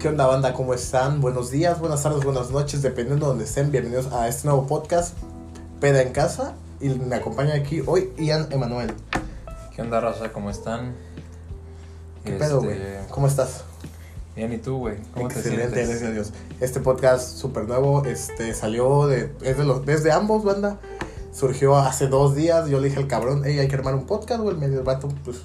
¿Qué 0.00 0.08
onda 0.08 0.26
banda? 0.26 0.54
¿Cómo 0.54 0.72
están? 0.72 1.20
Buenos 1.20 1.50
días, 1.50 1.78
buenas 1.78 2.02
tardes, 2.02 2.24
buenas 2.24 2.50
noches, 2.50 2.80
dependiendo 2.80 3.26
de 3.26 3.28
donde 3.32 3.44
estén. 3.44 3.70
Bienvenidos 3.70 4.10
a 4.14 4.28
este 4.28 4.48
nuevo 4.48 4.66
podcast, 4.66 5.14
Peda 5.78 6.00
en 6.00 6.14
Casa. 6.14 6.54
Y 6.80 6.88
me 6.88 7.16
acompaña 7.16 7.52
aquí 7.52 7.82
hoy 7.86 8.10
Ian 8.16 8.46
Emanuel. 8.50 8.94
¿Qué 9.76 9.82
onda, 9.82 10.00
raza? 10.00 10.32
¿Cómo 10.32 10.48
están? 10.48 10.94
¿Qué 12.24 12.32
pedo, 12.32 12.62
güey? 12.62 12.78
Este, 12.78 13.10
¿Cómo 13.10 13.26
estás? 13.26 13.64
Bien, 14.34 14.50
¿y 14.54 14.56
tú, 14.56 14.78
güey? 14.78 14.96
¿Cómo 15.12 15.26
Excelente, 15.26 15.64
te 15.64 15.68
sientes? 15.68 15.88
gracias 15.88 16.08
a 16.08 16.12
Dios. 16.12 16.32
Este 16.60 16.80
podcast 16.80 17.36
súper 17.36 17.68
nuevo, 17.68 18.06
este, 18.06 18.54
salió 18.54 19.06
de, 19.06 19.34
es 19.42 19.58
de 19.58 19.64
los, 19.64 19.84
desde 19.84 20.12
ambos, 20.12 20.44
banda. 20.44 20.80
Surgió 21.30 21.76
hace 21.76 22.06
dos 22.06 22.34
días, 22.34 22.70
yo 22.70 22.80
le 22.80 22.88
dije 22.88 23.00
al 23.00 23.06
cabrón, 23.06 23.42
hey, 23.44 23.58
hay 23.58 23.68
que 23.68 23.76
armar 23.76 23.94
un 23.94 24.06
podcast, 24.06 24.40
güey. 24.40 24.54
El 24.54 24.60
medio 24.62 24.82
vato, 24.82 25.10
pues, 25.26 25.42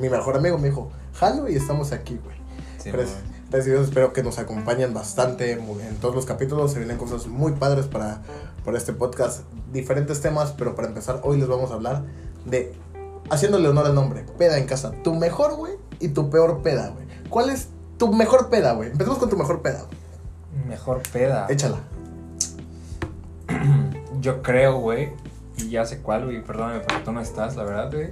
mi 0.00 0.08
mejor 0.08 0.38
amigo 0.38 0.56
me 0.56 0.70
dijo, 0.70 0.90
jalo 1.12 1.46
y 1.46 1.56
estamos 1.56 1.92
aquí, 1.92 2.18
güey. 2.24 2.38
Sí, 2.78 2.90
Gracias, 2.90 3.18
güey. 3.22 3.37
Gracias 3.50 3.66
a 3.66 3.70
Dios, 3.70 3.88
espero 3.88 4.12
que 4.12 4.22
nos 4.22 4.38
acompañen 4.38 4.92
bastante 4.92 5.52
en 5.52 5.96
todos 6.00 6.14
los 6.14 6.26
capítulos. 6.26 6.72
Se 6.72 6.78
vienen 6.78 6.98
cosas 6.98 7.26
muy 7.26 7.52
padres 7.52 7.86
para, 7.86 8.22
para 8.64 8.78
este 8.78 8.92
podcast. 8.92 9.42
Diferentes 9.72 10.20
temas, 10.20 10.52
pero 10.56 10.74
para 10.74 10.88
empezar, 10.88 11.20
hoy 11.24 11.38
les 11.38 11.48
vamos 11.48 11.70
a 11.70 11.74
hablar 11.74 12.04
de, 12.44 12.74
haciéndole 13.30 13.68
honor 13.68 13.86
al 13.86 13.94
nombre, 13.94 14.24
peda 14.38 14.58
en 14.58 14.66
casa. 14.66 14.92
Tu 15.02 15.14
mejor, 15.14 15.56
güey, 15.56 15.74
y 16.00 16.08
tu 16.08 16.30
peor 16.30 16.62
peda, 16.62 16.90
güey. 16.90 17.06
¿Cuál 17.28 17.50
es 17.50 17.68
tu 17.98 18.12
mejor 18.12 18.50
peda, 18.50 18.72
güey? 18.72 18.90
Empecemos 18.90 19.18
con 19.18 19.30
tu 19.30 19.36
mejor 19.36 19.62
peda. 19.62 19.84
güey. 19.84 20.68
Mejor 20.68 21.02
peda. 21.12 21.46
Échala. 21.48 21.78
Yo 24.20 24.42
creo, 24.42 24.78
güey, 24.80 25.10
y 25.56 25.70
ya 25.70 25.84
sé 25.86 26.00
cuál, 26.00 26.24
güey, 26.24 26.42
perdóname 26.42 26.80
porque 26.80 27.02
tú 27.04 27.12
no 27.12 27.20
estás, 27.20 27.56
la 27.56 27.64
verdad, 27.64 27.90
güey. 27.92 28.10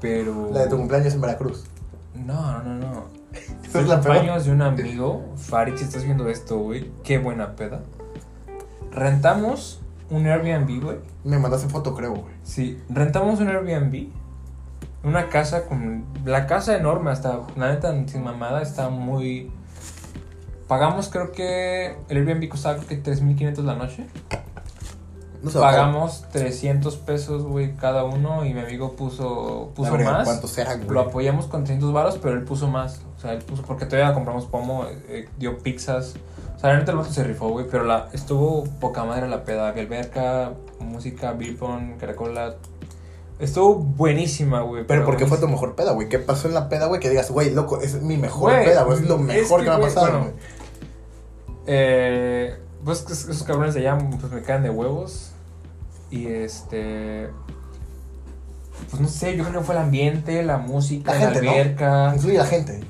Pero... 0.00 0.50
La 0.52 0.60
de 0.60 0.68
tu 0.68 0.76
cumpleaños 0.76 1.14
en 1.14 1.20
Veracruz. 1.20 1.64
No, 2.24 2.62
no, 2.62 2.74
no. 2.74 3.04
Fue 3.70 3.82
es 3.82 3.88
la 3.88 3.96
cumpleaños 3.96 4.44
de 4.46 4.52
un 4.52 4.62
amigo, 4.62 5.34
Farid, 5.36 5.76
si 5.76 5.84
estás 5.84 6.04
viendo 6.04 6.28
esto, 6.28 6.58
güey, 6.58 6.90
qué 7.04 7.18
buena 7.18 7.56
peda. 7.56 7.80
Rentamos 8.90 9.80
un 10.10 10.26
Airbnb, 10.26 10.82
güey. 10.82 10.98
Me 11.24 11.38
mandaste 11.38 11.68
foto, 11.68 11.94
creo, 11.94 12.14
güey. 12.14 12.34
Sí, 12.42 12.82
rentamos 12.88 13.40
un 13.40 13.48
Airbnb. 13.48 14.08
Una 15.04 15.28
casa 15.28 15.66
con. 15.66 16.04
La 16.24 16.46
casa 16.46 16.76
enorme, 16.76 17.10
hasta. 17.10 17.40
La 17.56 17.70
neta, 17.70 17.94
sin 18.06 18.24
mamada, 18.24 18.62
está 18.62 18.88
muy. 18.88 19.50
Pagamos, 20.66 21.08
creo 21.08 21.32
que. 21.32 21.96
El 22.08 22.16
Airbnb 22.16 22.48
costaba, 22.48 22.78
creo 22.78 23.02
que 23.02 23.12
3.500 23.12 23.62
la 23.62 23.74
noche. 23.76 24.06
No. 25.42 25.52
Pagamos 25.52 26.24
300 26.32 26.96
pesos, 26.96 27.44
güey, 27.44 27.76
cada 27.76 28.04
uno. 28.04 28.44
Y 28.44 28.54
mi 28.54 28.60
amigo 28.60 28.92
puso, 28.92 29.70
puso 29.74 29.96
más. 29.96 30.24
¿Cuántos 30.24 30.56
eran, 30.58 30.78
güey? 30.78 30.90
Lo 30.90 31.00
apoyamos 31.00 31.46
con 31.46 31.64
300 31.64 31.92
varos, 31.92 32.18
pero 32.20 32.34
él 32.34 32.44
puso 32.44 32.68
más. 32.68 33.00
O 33.16 33.20
sea, 33.20 33.32
él 33.32 33.42
puso. 33.42 33.62
Porque 33.62 33.86
todavía 33.86 34.12
compramos 34.14 34.46
pomo, 34.46 34.86
eh, 35.08 35.28
dio 35.38 35.58
pizzas. 35.58 36.14
O 36.56 36.60
sea, 36.60 36.70
realmente 36.70 36.90
el 36.90 36.96
vato 36.96 37.12
se 37.12 37.22
rifó, 37.22 37.48
güey. 37.50 37.66
Pero 37.70 37.84
la, 37.84 38.08
estuvo 38.12 38.64
poca 38.80 39.04
madre 39.04 39.28
la 39.28 39.44
peda. 39.44 39.68
Había 39.68 39.84
alberca, 39.84 40.52
música, 40.80 41.32
beer 41.32 41.56
pong, 41.56 41.96
caracola. 41.98 42.56
Estuvo 43.38 43.76
buenísima, 43.76 44.62
güey. 44.62 44.84
Pero 44.84 45.04
¿por 45.04 45.16
qué 45.16 45.26
fue 45.26 45.38
tu 45.38 45.46
mejor 45.46 45.76
peda, 45.76 45.92
güey? 45.92 46.08
¿Qué 46.08 46.18
pasó 46.18 46.48
en 46.48 46.54
la 46.54 46.68
peda, 46.68 46.86
güey? 46.86 47.00
Que 47.00 47.10
digas, 47.10 47.30
güey, 47.30 47.50
loco, 47.50 47.80
es 47.80 48.02
mi 48.02 48.16
mejor 48.16 48.52
peda, 48.64 48.82
güey. 48.82 48.98
Es 48.98 49.08
lo 49.08 49.14
es 49.14 49.20
mejor 49.20 49.60
que, 49.60 49.64
que, 49.64 49.70
me 49.70 49.74
ha 49.74 49.78
güey, 49.78 49.94
pasado, 49.94 50.06
bueno, 50.10 50.24
güey. 50.24 50.34
Eh, 51.70 52.56
pues 52.84 53.04
esos 53.10 53.42
cabrones 53.42 53.74
de 53.74 53.80
allá 53.80 53.98
pues, 54.20 54.32
me 54.32 54.42
caen 54.42 54.62
de 54.62 54.70
huevos. 54.70 55.32
Y 56.10 56.26
este. 56.26 57.28
Pues 58.90 59.02
no 59.02 59.08
sé, 59.08 59.36
yo 59.36 59.44
creo 59.44 59.60
que 59.60 59.66
fue 59.66 59.74
el 59.74 59.80
ambiente, 59.82 60.42
la 60.42 60.58
música, 60.58 61.12
La 61.14 61.18
la, 61.18 61.24
gente, 61.32 61.42
¿no? 61.44 61.50
alberca. 61.50 62.12
Influye 62.14 62.38
la 62.38 62.46
gente. 62.46 62.80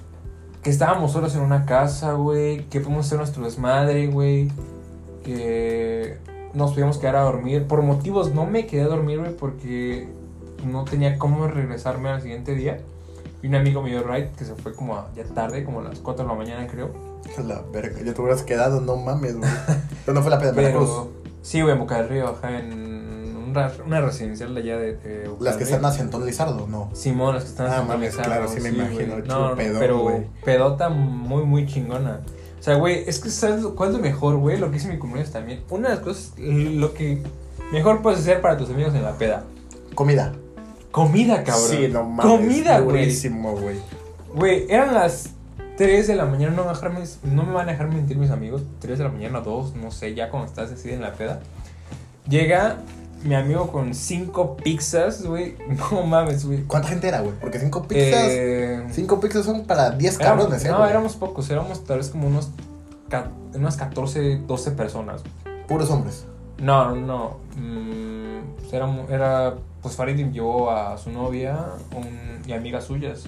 Que 0.62 0.70
estábamos 0.70 1.12
solos 1.12 1.34
en 1.34 1.41
una 1.41 1.64
casa, 1.64 2.12
güey. 2.12 2.64
Que 2.69 2.80
pudimos 2.80 3.06
hacer 3.06 3.19
nuestro 3.19 3.45
desmadre, 3.45 4.06
güey. 4.08 4.50
Que 5.24 6.18
nos 6.55 6.73
pudimos 6.73 6.98
quedar 6.98 7.17
a 7.17 7.23
dormir. 7.23 7.67
Por 7.67 7.83
motivos 7.83 8.34
no 8.34 8.46
me 8.46 8.67
quedé 8.67 8.83
a 8.83 8.89
dormir, 8.89 9.18
güey, 9.20 9.36
porque 9.36 10.08
no 10.64 10.84
tenía 10.84 11.18
cómo 11.18 11.46
regresarme 11.48 12.11
al 12.11 12.20
siguiente 12.23 12.55
día. 12.55 12.80
Y 13.42 13.46
un 13.46 13.55
amigo 13.55 13.83
me 13.83 13.90
dio 13.90 14.02
ride 14.02 14.30
que 14.36 14.45
se 14.45 14.55
fue 14.55 14.74
como 14.74 14.96
a- 14.96 15.11
ya 15.14 15.24
tarde, 15.24 15.64
como 15.64 15.80
a 15.80 15.84
las 15.84 15.98
4 16.01 16.24
de 16.24 16.29
la 16.29 16.34
mañana, 16.36 16.67
creo. 16.67 16.90
La 17.46 17.62
verga, 17.72 18.00
ya 18.05 18.12
te 18.14 18.20
hubieras 18.20 18.42
quedado, 18.42 18.80
no 18.80 18.96
mames, 18.96 19.36
güey. 19.36 19.48
Pero 20.05 20.14
no 20.14 20.22
fue 20.22 20.30
la 20.30 20.39
peda, 20.39 20.52
Veracruz. 20.52 20.90
Sí, 21.42 21.61
güey, 21.61 21.72
en 21.74 21.78
Boca 21.80 21.96
del 21.98 22.08
Río, 22.08 22.28
ajá, 22.28 22.58
en 22.58 23.36
un 23.36 23.55
ra- 23.55 23.72
una 23.86 24.00
residencial 24.00 24.55
de 24.55 24.61
allá 24.61 24.77
de, 24.78 24.96
de 24.96 25.28
Boca 25.28 25.44
Las 25.44 25.55
que 25.55 25.61
del 25.61 25.68
Río. 25.68 25.77
están 25.77 25.90
hacia 25.90 26.02
Antón 26.05 26.27
Lizardo, 26.27 26.66
no. 26.66 26.90
Simón, 26.94 27.34
las 27.36 27.44
que 27.44 27.50
están 27.50 27.66
Ah, 27.66 27.70
haciendo 27.70 27.92
mames, 27.94 28.11
Lizardo, 28.16 28.30
claro, 28.33 28.48
sí 28.48 28.61
me 28.61 28.68
imagino, 28.70 29.14
güey. 29.14 29.28
No, 29.28 29.55
pero 29.56 29.98
güey. 30.00 30.27
pedota 30.44 30.89
muy, 30.89 31.44
muy 31.44 31.66
chingona. 31.66 32.20
O 32.58 32.62
sea, 32.62 32.74
güey, 32.74 33.05
es 33.08 33.20
que 33.20 33.30
¿sabes 33.30 33.62
lo- 33.62 33.74
cuál 33.77 33.90
es 33.90 33.96
lo 33.96 34.02
mejor, 34.02 34.36
güey? 34.36 34.58
Lo 34.58 34.70
que 34.70 34.78
hice 34.78 34.89
en 34.89 34.95
mi 34.95 34.98
cumpleaños 34.98 35.33
también. 35.33 35.62
Una 35.70 35.90
de 35.90 35.95
las 35.95 36.05
cosas, 36.05 36.33
lo 36.39 36.92
que 36.92 37.22
mejor 37.72 38.02
puedes 38.02 38.18
hacer 38.20 38.40
para 38.40 38.56
tus 38.56 38.68
amigos 38.70 38.95
en 38.95 39.02
la 39.05 39.12
peda. 39.12 39.45
Comida. 39.95 40.33
Comida, 40.90 41.45
cabrón. 41.45 41.68
Sí, 41.70 41.89
no 41.89 42.02
mames. 42.05 42.33
Comida, 42.33 42.80
güey. 42.80 43.05
Durísimo, 43.05 43.52
güey. 43.56 43.77
Güey, 44.34 44.66
eran 44.68 44.92
las 44.95 45.30
3 45.78 46.06
de 46.08 46.16
la 46.16 46.27
mañana, 46.27 46.50
no, 46.55 46.62
me 46.62 46.66
van 46.66 46.77
a 46.77 46.78
dejar 46.78 46.98
mis- 46.98 47.18
no 47.22 47.44
me 47.44 47.52
van 47.52 47.68
a 47.68 47.72
dejar 47.72 47.89
mentir 47.89 48.18
mis 48.18 48.30
amigos. 48.30 48.62
3 48.80 48.98
de 48.98 49.05
la 49.05 49.11
mañana, 49.11 49.40
2, 49.40 49.74
no 49.77 49.90
sé, 49.90 50.14
ya 50.14 50.28
cuando 50.30 50.48
estás 50.48 50.70
así 50.72 50.90
en 50.90 51.00
la 51.00 51.12
peda. 51.14 51.40
Llega 52.28 52.77
mi 53.24 53.34
amigo 53.34 53.72
con 53.72 53.94
5 53.94 54.56
pizzas, 54.56 55.24
güey. 55.24 55.56
No 55.90 56.02
mames, 56.02 56.44
güey. 56.44 56.64
¿Cuánta 56.64 56.89
gente 56.89 57.08
era, 57.08 57.20
güey? 57.20 57.33
Porque 57.40 57.58
cinco 57.58 57.84
pizzas. 57.84 58.27
Eh, 58.28 58.84
Cinco 58.92 59.20
pizzas 59.20 59.44
son 59.44 59.64
para 59.64 59.90
diez 59.92 60.18
éramos- 60.20 60.44
cabrones, 60.44 60.64
¿eh? 60.64 60.68
No, 60.70 60.78
güey? 60.78 60.90
éramos 60.90 61.16
pocos, 61.16 61.48
éramos 61.50 61.84
tal 61.84 61.98
vez 61.98 62.08
como 62.10 62.27
unos, 62.28 62.50
unas 63.55 63.77
14, 63.77 64.40
12 64.46 64.70
personas. 64.72 65.22
Puros 65.66 65.90
hombres. 65.90 66.24
No, 66.58 66.95
no, 66.95 67.06
no. 67.06 67.36
Mm, 67.56 68.74
era, 68.74 68.86
mu- 68.86 69.08
era, 69.08 69.55
pues 69.80 69.95
Farid 69.95 70.30
llevó 70.33 70.70
a 70.70 70.98
su 70.98 71.10
novia 71.10 71.56
un- 71.96 72.42
y 72.46 72.52
amigas 72.52 72.84
suyas. 72.84 73.24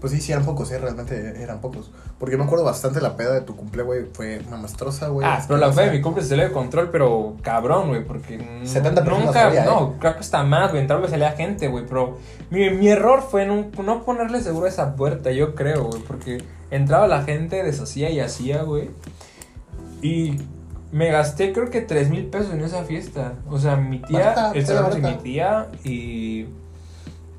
Pues 0.00 0.12
sí, 0.12 0.20
sí, 0.20 0.30
eran 0.32 0.44
pocos, 0.44 0.70
¿eh? 0.72 0.78
Realmente 0.78 1.42
eran 1.42 1.60
pocos. 1.60 1.90
Porque 2.18 2.32
yo 2.32 2.38
me 2.38 2.44
acuerdo 2.44 2.64
bastante 2.64 3.00
la 3.00 3.16
peda 3.16 3.32
de 3.32 3.40
tu 3.40 3.56
cumple, 3.56 3.82
güey. 3.82 4.04
Fue 4.12 4.40
mamastrosa, 4.50 5.08
güey. 5.08 5.26
Ah, 5.26 5.42
pero 5.46 5.58
la 5.58 5.72
fe 5.72 5.86
de 5.86 5.90
mi 5.92 6.00
cumple 6.02 6.22
se 6.22 6.28
salió 6.30 6.44
de 6.44 6.52
control, 6.52 6.90
pero 6.90 7.36
cabrón, 7.42 7.88
güey, 7.88 8.04
porque 8.04 8.36
no- 8.36 8.66
70 8.66 9.02
personas 9.04 9.26
nunca, 9.26 9.46
había, 9.46 9.62
¿eh? 9.62 9.66
no, 9.66 9.94
creo 9.98 10.14
que 10.14 10.20
hasta 10.20 10.42
más, 10.42 10.70
güey, 10.70 10.82
entraba 10.82 11.06
y 11.06 11.10
salía 11.10 11.32
gente, 11.32 11.68
güey, 11.68 11.86
pero 11.86 12.18
mi, 12.50 12.68
mi 12.70 12.88
error 12.88 13.22
fue 13.22 13.46
no, 13.46 13.66
no 13.82 14.04
ponerle 14.04 14.40
seguro 14.42 14.66
a 14.66 14.68
esa 14.68 14.96
puerta, 14.96 15.30
yo 15.30 15.54
creo, 15.54 15.84
güey, 15.84 16.02
porque 16.02 16.44
entraba 16.70 17.06
la 17.08 17.22
gente, 17.22 17.62
deshacía 17.62 18.10
y 18.10 18.20
hacía, 18.20 18.62
güey, 18.62 18.90
y 20.02 20.36
me 20.92 21.10
gasté 21.10 21.52
creo 21.52 21.70
que 21.70 21.80
3 21.80 22.10
mil 22.10 22.26
pesos 22.26 22.52
en 22.52 22.60
esa 22.62 22.84
fiesta, 22.84 23.34
o 23.50 23.58
sea, 23.58 23.76
mi 23.76 23.98
tía, 24.00 24.52
sí, 24.52 24.60
de 24.60 25.00
mi 25.00 25.14
tía, 25.18 25.66
y 25.84 26.46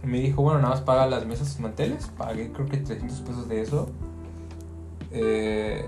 me 0.03 0.19
dijo, 0.19 0.41
bueno, 0.41 0.59
nada 0.59 0.75
más 0.75 0.81
paga 0.81 1.07
las 1.07 1.25
mesas 1.25 1.57
y 1.57 1.61
manteles, 1.61 2.07
pagué 2.17 2.51
creo 2.51 2.67
que 2.67 2.77
300 2.77 3.19
pesos 3.21 3.49
de 3.49 3.61
eso, 3.61 3.89
eh, 5.11 5.85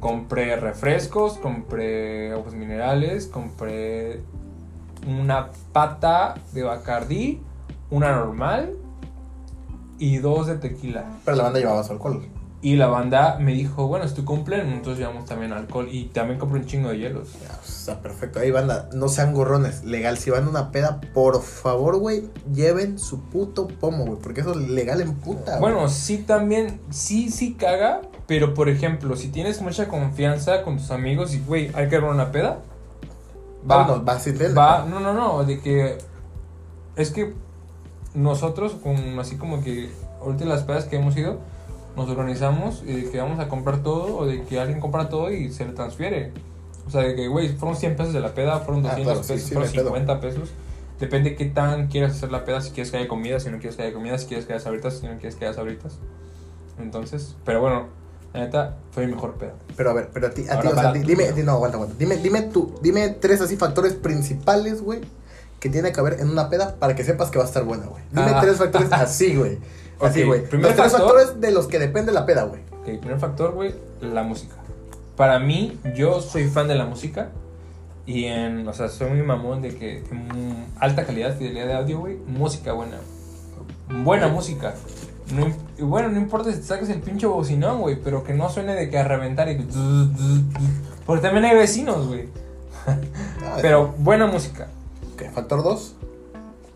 compré 0.00 0.56
refrescos, 0.56 1.38
compré 1.38 2.32
aguas 2.32 2.54
minerales, 2.54 3.26
compré 3.26 4.20
una 5.06 5.50
pata 5.72 6.34
de 6.52 6.62
Bacardí, 6.62 7.40
una 7.90 8.12
normal 8.12 8.76
y 9.98 10.18
dos 10.18 10.46
de 10.48 10.56
tequila. 10.56 11.04
Pero 11.24 11.36
la 11.36 11.44
banda 11.44 11.60
llevaba 11.60 11.84
su 11.84 11.92
alcohol. 11.92 12.22
Y 12.64 12.76
la 12.76 12.86
banda 12.86 13.38
me 13.40 13.54
dijo, 13.54 13.88
bueno, 13.88 14.04
es 14.04 14.14
tu 14.14 14.24
cumple, 14.24 14.60
entonces 14.62 15.00
llevamos 15.00 15.24
también 15.24 15.52
alcohol 15.52 15.88
y 15.90 16.04
también 16.06 16.38
compré 16.38 16.60
un 16.60 16.66
chingo 16.66 16.90
de 16.90 16.98
hielos. 16.98 17.28
Ya, 17.42 17.56
pues, 17.58 17.76
está 17.80 18.00
perfecto. 18.00 18.38
Ahí, 18.38 18.52
banda, 18.52 18.88
no 18.94 19.08
sean 19.08 19.34
gorrones. 19.34 19.82
Legal, 19.82 20.16
si 20.16 20.30
van 20.30 20.44
a 20.46 20.48
una 20.48 20.70
peda, 20.70 21.00
por 21.12 21.42
favor, 21.42 21.98
güey, 21.98 22.28
lleven 22.54 23.00
su 23.00 23.20
puto 23.20 23.66
pomo, 23.66 24.04
güey. 24.06 24.18
Porque 24.22 24.42
eso 24.42 24.52
es 24.52 24.68
legal 24.68 25.00
en 25.00 25.12
puta. 25.16 25.58
Bueno, 25.58 25.88
sí 25.88 26.18
también, 26.18 26.80
sí, 26.90 27.30
sí 27.30 27.54
caga, 27.54 28.02
pero 28.28 28.54
por 28.54 28.68
ejemplo, 28.68 29.16
si 29.16 29.26
tienes 29.28 29.60
mucha 29.60 29.88
confianza 29.88 30.62
con 30.62 30.76
tus 30.76 30.92
amigos 30.92 31.34
y, 31.34 31.40
güey, 31.40 31.72
hay 31.74 31.88
que 31.88 31.96
dar 32.00 32.04
una 32.04 32.30
peda, 32.30 32.60
va, 33.68 33.76
va, 33.78 33.86
te- 33.96 34.04
Va, 34.56 34.84
no, 34.88 35.00
no, 35.00 35.12
no, 35.12 35.42
de 35.42 35.58
que 35.60 35.98
es 36.94 37.10
que 37.10 37.34
nosotros, 38.14 38.74
con, 38.80 39.18
así 39.18 39.36
como 39.36 39.62
que 39.64 39.90
ahorita 40.20 40.44
las 40.44 40.62
pedas 40.62 40.84
que 40.84 40.94
hemos 40.96 41.16
ido, 41.16 41.38
nos 41.96 42.08
organizamos 42.08 42.82
y 42.86 42.92
de 43.02 43.10
que 43.10 43.18
vamos 43.18 43.38
a 43.40 43.48
comprar 43.48 43.82
todo 43.82 44.16
o 44.18 44.26
de 44.26 44.42
que 44.42 44.58
alguien 44.60 44.80
compra 44.80 45.08
todo 45.08 45.30
y 45.32 45.50
se 45.52 45.64
le 45.66 45.72
transfiere. 45.72 46.32
O 46.86 46.90
sea, 46.90 47.02
de 47.02 47.14
que, 47.14 47.28
güey, 47.28 47.48
fueron 47.50 47.76
100 47.76 47.96
pesos 47.96 48.12
de 48.12 48.20
la 48.20 48.34
peda, 48.34 48.58
fueron 48.60 48.84
Ah, 48.86 48.90
200 48.90 49.04
claro, 49.04 49.22
sí, 49.22 49.32
pesos, 49.34 49.48
sí, 49.48 49.54
fueron 49.54 49.62
no 49.62 49.70
hay 49.70 49.76
pedo. 49.84 49.88
50 49.94 50.20
pesos. 50.20 50.50
Depende 50.98 51.34
qué 51.36 51.44
tan 51.46 51.88
quieras 51.88 52.12
hacer 52.12 52.30
la 52.32 52.44
peda, 52.44 52.60
si 52.60 52.70
quieres 52.70 52.90
que 52.90 52.98
haya 52.98 53.08
comida, 53.08 53.40
si 53.40 53.50
no 53.50 53.58
quieres 53.58 53.76
que 53.76 53.82
haya 53.82 53.92
comida, 53.92 54.18
si 54.18 54.26
quieres 54.26 54.46
que 54.46 54.52
haya 54.52 54.62
sabritas, 54.62 54.94
si 54.98 55.06
no 55.06 55.12
quieres 55.18 55.34
que 55.36 55.44
haya 55.46 55.54
sabritas. 55.54 55.98
Entonces, 56.78 57.36
pero 57.44 57.60
bueno, 57.60 57.86
la 58.32 58.40
neta, 58.40 58.76
fue 58.92 59.06
mi 59.06 59.12
mejor 59.14 59.34
peda. 59.34 59.54
Pero 59.76 59.90
a 59.90 59.92
ver, 59.94 60.10
pero 60.12 60.28
a 60.28 60.30
ti, 60.30 60.44
a 60.48 60.60
ti, 60.60 60.68
o 60.68 60.74
sea, 60.74 60.92
dime, 60.92 61.32
di- 61.32 61.42
no, 61.42 61.52
aguanta, 61.52 61.76
aguanta. 61.76 61.96
Dime, 61.98 62.16
dime 62.16 62.42
tú, 62.42 62.74
dime 62.82 63.08
tres 63.10 63.40
así 63.40 63.56
factores 63.56 63.92
principales, 63.94 64.80
güey, 64.82 65.00
que 65.60 65.68
tiene 65.68 65.92
que 65.92 66.00
haber 66.00 66.20
en 66.20 66.30
una 66.30 66.48
peda 66.48 66.76
para 66.76 66.94
que 66.94 67.04
sepas 67.04 67.30
que 67.30 67.38
va 67.38 67.44
a 67.44 67.48
estar 67.48 67.64
buena, 67.64 67.86
güey. 67.86 68.02
Dime 68.10 68.30
Ah. 68.34 68.40
tres 68.40 68.56
factores 68.56 68.92
así, 68.92 69.36
güey. 69.36 69.58
Así, 70.02 70.22
güey. 70.24 70.44
primer 70.44 70.66
Los 70.70 70.76
tres 70.76 70.92
factor- 70.92 71.08
factores 71.08 71.40
de 71.40 71.50
los 71.52 71.66
que 71.66 71.78
depende 71.78 72.12
la 72.12 72.26
peda, 72.26 72.44
güey. 72.44 72.60
Ok, 72.80 73.00
primer 73.00 73.18
factor, 73.18 73.52
güey, 73.52 73.74
la 74.00 74.22
música. 74.22 74.54
Para 75.16 75.38
mí, 75.38 75.78
yo 75.94 76.20
soy 76.20 76.48
fan 76.48 76.68
de 76.68 76.74
la 76.74 76.86
música. 76.86 77.30
Y 78.04 78.24
en, 78.24 78.66
o 78.66 78.72
sea, 78.72 78.88
soy 78.88 79.10
muy 79.10 79.22
mamón 79.22 79.62
de 79.62 79.76
que 79.76 79.98
en 80.10 80.66
alta 80.80 81.04
calidad, 81.06 81.36
fidelidad 81.36 81.66
de 81.66 81.74
audio, 81.74 81.98
güey, 82.00 82.16
música 82.26 82.72
buena. 82.72 82.96
Buena 84.02 84.26
música. 84.28 84.74
No, 85.32 85.46
bueno, 85.86 86.08
no 86.08 86.18
importa 86.18 86.50
si 86.50 86.56
te 86.58 86.64
saques 86.64 86.88
el 86.88 87.00
pinche 87.00 87.26
bocinón, 87.26 87.80
güey, 87.80 87.96
pero 88.02 88.24
que 88.24 88.34
no 88.34 88.50
suene 88.50 88.74
de 88.74 88.90
que 88.90 88.98
a 88.98 89.04
reventar 89.04 89.48
y 89.50 89.58
que... 89.58 89.64
Porque 91.06 91.22
también 91.22 91.44
hay 91.44 91.56
vecinos, 91.56 92.08
güey. 92.08 92.28
Pero 93.62 93.94
buena 93.98 94.26
música. 94.26 94.66
ok, 95.14 95.32
Factor 95.32 95.62
2, 95.62 95.94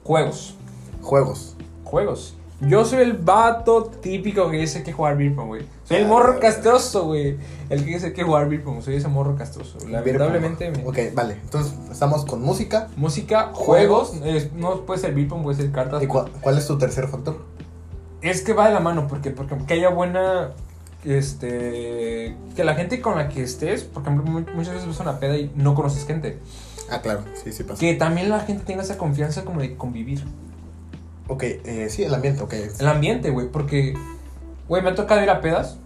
Juegos. 0.05 0.55
juegos. 1.03 1.57
Juegos. 1.85 2.35
Yo 2.61 2.87
soy 2.87 3.01
el 3.01 3.13
vato 3.15 3.85
típico 3.85 4.51
que 4.51 4.57
dice 4.57 4.83
que 4.83 4.91
jugar 4.93 5.19
beer 5.19 5.35
pong, 5.35 5.49
güey. 5.49 5.67
Soy 5.85 5.99
el 5.99 6.05
Ah, 6.05 6.09
morro 6.09 6.41
castroso, 6.41 7.05
güey. 7.05 7.37
El 7.69 7.85
que 7.85 7.91
dice 7.95 8.13
que 8.15 8.23
jugar 8.23 8.49
beer 8.49 8.65
pong. 8.65 8.81
Soy 8.83 8.97
ese 8.97 9.09
morro 9.09 9.37
castroso. 9.37 9.79
Lamentablemente, 9.87 10.71
me- 10.71 10.85
Ok, 10.87 11.15
vale. 11.15 11.35
Entonces, 11.43 11.75
estamos 11.93 12.25
con 12.25 12.41
música. 12.43 12.89
música, 12.97 13.51
juegos. 13.53 14.15
no 14.55 14.81
puede 14.87 15.01
ser 15.01 15.15
beer 15.15 15.29
pong, 15.29 15.43
puede 15.43 15.59
ser 15.61 15.71
cartas. 15.71 16.03
¿Y 16.03 16.07
cua- 16.07 16.31
cuál 16.41 16.57
es 16.57 16.67
tu 16.67 16.79
tercer 16.79 17.09
factor? 17.09 17.45
Es 18.23 18.41
que 18.41 18.55
va 18.55 18.69
de 18.69 18.73
la 18.75 18.81
mano, 18.81 19.07
porque, 19.07 19.31
porque 19.31 19.57
que 19.67 19.75
haya 19.75 19.91
buena. 19.91 20.53
Este. 21.05 22.37
Que 22.57 22.65
la 22.65 22.75
gente 22.75 23.01
con 23.01 23.17
la 23.17 23.29
que 23.29 23.43
estés, 23.43 23.85
por 23.85 24.03
ejemplo, 24.03 24.25
mu- 24.25 24.41
muchas 24.55 24.75
veces 24.75 24.89
vas 24.89 24.99
a 25.01 25.03
una 25.03 25.21
peda 25.21 25.37
y 25.37 25.53
no 25.55 25.75
conoces 25.75 26.07
gente. 26.07 26.39
Ah, 26.91 27.01
claro, 27.01 27.23
sí, 27.43 27.53
sí 27.53 27.65
pasa. 27.65 27.79
Que 27.81 27.95
también 27.95 28.29
la 28.31 28.41
gente 28.41 28.65
tenga 28.65 28.83
esa 28.83 28.97
confianza 28.97 29.45
como 29.45 29.61
de 29.61 29.77
convivir. 29.77 30.25
Ok, 31.29 31.43
eh, 31.43 31.89
sí, 31.91 32.05
el 32.05 32.15
ambiente, 32.15 32.43
ok. 32.43 32.55
El 32.79 32.87
ambiente, 32.87 33.31
güey, 33.31 33.49
porque, 33.51 33.95
güey, 34.69 34.83
me 34.83 34.91
ha 34.91 34.95
tocado 34.95 35.23
ir 35.23 35.31
a 35.31 35.41
pedas 35.41 35.77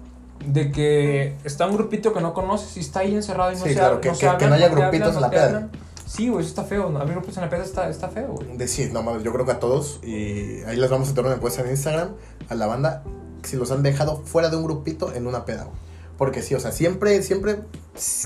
de 0.45 0.71
que 0.71 1.35
está 1.45 1.67
un 1.67 1.75
grupito 1.77 2.13
que 2.13 2.21
no 2.21 2.33
conoces 2.35 2.77
y 2.77 2.81
está 2.81 3.01
ahí 3.01 3.15
encerrado 3.15 3.53
y 3.53 3.57
no 3.57 3.63
Sí, 3.63 3.71
se 3.71 3.75
claro, 3.77 4.01
que- 4.01 4.09
no 4.09 4.15
se 4.15 4.21
que- 4.21 4.27
que 4.27 4.31
hablan, 4.31 4.49
no 4.51 4.57
haya 4.57 4.69
grupitos 4.69 5.15
hablan, 5.17 5.17
en 5.17 5.21
la 5.23 5.31
peda. 5.31 5.69
Sí, 6.07 6.29
güey, 6.29 6.41
eso 6.41 6.49
está 6.51 6.65
feo. 6.65 6.91
¿no? 6.91 6.99
Abrir 6.99 7.15
grupos 7.17 7.37
en 7.37 7.43
la 7.45 7.51
peda 7.51 7.63
está, 7.65 7.89
está 7.89 8.09
feo, 8.09 8.33
güey. 8.35 8.57
De 8.57 8.67
sí, 8.69 8.91
no 8.93 9.03
mames, 9.03 9.23
yo 9.23 9.33
creo 9.33 9.45
que 9.47 9.53
a 9.53 9.61
todos, 9.61 10.01
y 10.03 10.63
ahí 10.67 10.77
les 10.77 10.91
vamos 10.91 11.15
a 11.17 11.21
una 11.21 11.35
encuesta 11.35 11.63
en 11.63 11.71
Instagram, 11.71 12.11
a 12.49 12.55
la 12.55 12.67
banda, 12.67 13.05
si 13.45 13.57
los 13.57 13.71
han 13.71 13.83
dejado 13.83 14.23
fuera 14.25 14.49
de 14.51 14.57
un 14.57 14.65
grupito 14.65 15.15
en 15.15 15.27
una 15.27 15.45
peda, 15.45 15.65
güey. 15.65 15.77
Porque 16.19 16.43
sí, 16.43 16.55
o 16.55 16.61
sea, 16.61 16.73
siempre, 16.73 17.23
siempre, 17.23 17.61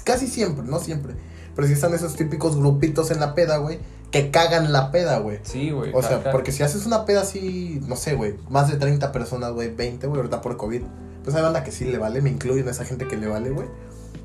casi 0.03 0.27
siempre, 0.27 0.65
no 0.67 0.79
siempre, 0.81 1.15
pero 1.55 1.69
sí 1.69 1.75
están 1.75 1.95
esos 1.95 2.17
típicos 2.17 2.57
grupitos 2.57 3.11
en 3.11 3.21
la 3.21 3.35
peda, 3.35 3.59
güey, 3.59 3.79
que 4.15 4.31
cagan 4.31 4.73
la 4.73 4.93
peda, 4.93 5.19
güey. 5.19 5.41
Sí, 5.43 5.73
güey. 5.73 5.91
O 5.93 6.01
sea, 6.01 6.31
porque 6.31 6.53
si 6.53 6.63
haces 6.63 6.87
una 6.87 7.05
peda 7.05 7.23
así, 7.23 7.81
no 7.89 7.97
sé, 7.97 8.15
güey, 8.15 8.37
más 8.49 8.71
de 8.71 8.77
30 8.77 9.11
personas, 9.11 9.51
güey, 9.51 9.75
20, 9.75 10.07
güey, 10.07 10.19
ahorita 10.19 10.41
por 10.41 10.57
COVID, 10.57 10.83
pues 11.25 11.35
hay 11.35 11.43
banda 11.43 11.65
que 11.65 11.73
sí 11.73 11.85
le 11.85 11.99
vale, 11.99 12.23
me 12.23 12.31
incluyo 12.31 12.63
en 12.63 12.69
esa 12.69 12.85
gente 12.85 13.09
que 13.09 13.17
le 13.17 13.27
vale, 13.27 13.51
güey. 13.51 13.67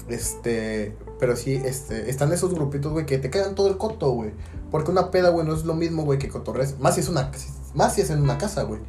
Este, 0.08 0.96
pero 1.20 1.36
sí, 1.36 1.60
este, 1.66 2.08
están 2.08 2.32
esos 2.32 2.54
grupitos, 2.54 2.92
güey, 2.92 3.08
que 3.08 3.18
te 3.18 3.32
cagan 3.32 3.56
todo 3.56 3.68
el 3.68 3.78
coto, 3.78 4.12
güey. 4.12 4.30
Porque 4.70 4.92
una 4.92 5.10
peda, 5.10 5.30
güey, 5.30 5.44
no 5.44 5.56
es 5.56 5.64
lo 5.64 5.74
mismo, 5.74 6.04
güey, 6.04 6.20
que 6.20 6.30
cotorres. 6.30 6.78
Más 6.78 6.94
si 6.94 7.02
es 7.02 7.10
una, 7.10 7.32
más 7.74 7.96
si 7.96 8.02
es 8.02 8.12
en 8.12 8.22
una 8.22 8.38
casa, 8.38 8.62
güey. 8.62 8.82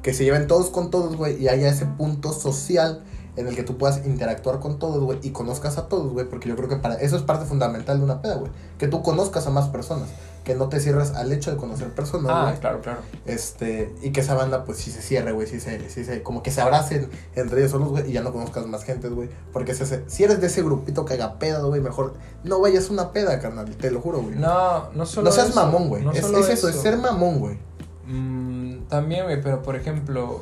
Que 0.00 0.14
se 0.14 0.22
lleven 0.22 0.46
todos 0.46 0.70
con 0.70 0.92
todos, 0.92 1.16
güey, 1.16 1.42
y 1.42 1.48
haya 1.48 1.68
ese 1.68 1.86
punto 1.86 2.32
social 2.32 3.02
en 3.36 3.46
el 3.48 3.54
que 3.54 3.62
tú 3.62 3.76
puedas 3.76 4.04
interactuar 4.06 4.60
con 4.60 4.78
todos, 4.78 5.02
güey, 5.04 5.18
y 5.22 5.30
conozcas 5.30 5.76
a 5.78 5.88
todos, 5.88 6.12
güey, 6.12 6.26
porque 6.28 6.48
yo 6.48 6.56
creo 6.56 6.68
que 6.68 6.76
para 6.76 6.94
eso 6.96 7.16
es 7.16 7.22
parte 7.22 7.44
fundamental 7.44 7.98
de 7.98 8.04
una 8.04 8.22
peda, 8.22 8.36
güey. 8.36 8.50
Que 8.78 8.88
tú 8.88 9.02
conozcas 9.02 9.46
a 9.46 9.50
más 9.50 9.68
personas, 9.68 10.08
que 10.44 10.54
no 10.54 10.68
te 10.68 10.80
cierres 10.80 11.10
al 11.12 11.30
hecho 11.32 11.50
de 11.50 11.56
conocer 11.56 11.88
personas, 11.94 12.30
Ah, 12.34 12.44
güey. 12.48 12.60
claro, 12.60 12.80
claro. 12.80 13.00
Este, 13.26 13.94
y 14.02 14.10
que 14.12 14.20
esa 14.20 14.34
banda, 14.34 14.64
pues, 14.64 14.78
sí 14.78 14.90
se 14.90 15.02
cierre, 15.02 15.32
güey, 15.32 15.46
sí 15.46 15.60
se, 15.60 15.90
sí 15.90 16.04
se, 16.04 16.22
como 16.22 16.42
que 16.42 16.50
se 16.50 16.60
abracen 16.62 17.10
entre 17.34 17.58
ellos 17.60 17.72
solos, 17.72 17.88
güey, 17.90 18.08
y 18.08 18.12
ya 18.12 18.22
no 18.22 18.32
conozcas 18.32 18.66
más 18.66 18.84
gente, 18.84 19.08
güey. 19.08 19.28
Porque 19.52 19.74
si, 19.74 19.82
ese- 19.82 20.04
si 20.06 20.24
eres 20.24 20.40
de 20.40 20.46
ese 20.46 20.62
grupito 20.62 21.04
que 21.04 21.14
haga 21.14 21.38
peda, 21.38 21.60
güey, 21.60 21.80
mejor 21.80 22.14
no 22.44 22.60
vayas 22.60 22.88
a 22.88 22.92
una 22.92 23.12
peda, 23.12 23.38
carnal, 23.40 23.68
te 23.76 23.90
lo 23.90 24.00
juro, 24.00 24.20
güey. 24.22 24.36
No, 24.36 24.90
no 24.92 25.04
solo 25.04 25.28
no 25.28 25.32
seas 25.34 25.48
eso, 25.50 25.56
mamón, 25.62 25.88
güey. 25.88 26.02
no 26.04 26.12
es, 26.12 26.20
solo 26.20 26.38
es 26.38 26.48
eso, 26.48 26.68
es 26.68 26.76
ser 26.76 26.96
mamón, 26.96 27.38
güey. 27.40 27.58
Mm, 28.06 28.86
también, 28.88 29.24
güey, 29.24 29.42
pero 29.42 29.62
por 29.62 29.76
ejemplo. 29.76 30.40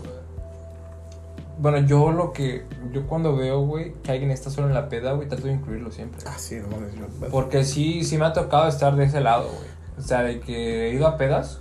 Bueno, 1.58 1.78
yo 1.78 2.10
lo 2.10 2.32
que. 2.32 2.64
Yo 2.92 3.06
cuando 3.06 3.36
veo, 3.36 3.60
güey, 3.60 3.94
que 4.02 4.12
alguien 4.12 4.30
está 4.30 4.50
solo 4.50 4.68
en 4.68 4.74
la 4.74 4.88
peda, 4.88 5.12
güey, 5.12 5.28
trato 5.28 5.46
de 5.46 5.52
incluirlo 5.52 5.90
siempre. 5.90 6.20
Ah, 6.26 6.36
sí, 6.36 6.56
no 6.56 6.68
mames, 6.68 6.94
yo. 6.94 7.06
Porque 7.30 7.64
sí, 7.64 8.04
sí 8.04 8.18
me 8.18 8.26
ha 8.26 8.32
tocado 8.32 8.68
estar 8.68 8.96
de 8.96 9.04
ese 9.04 9.20
lado, 9.20 9.48
güey. 9.48 9.68
O 9.98 10.02
sea, 10.02 10.22
de 10.22 10.40
que 10.40 10.88
he 10.88 10.94
ido 10.94 11.06
a 11.06 11.16
pedas 11.16 11.60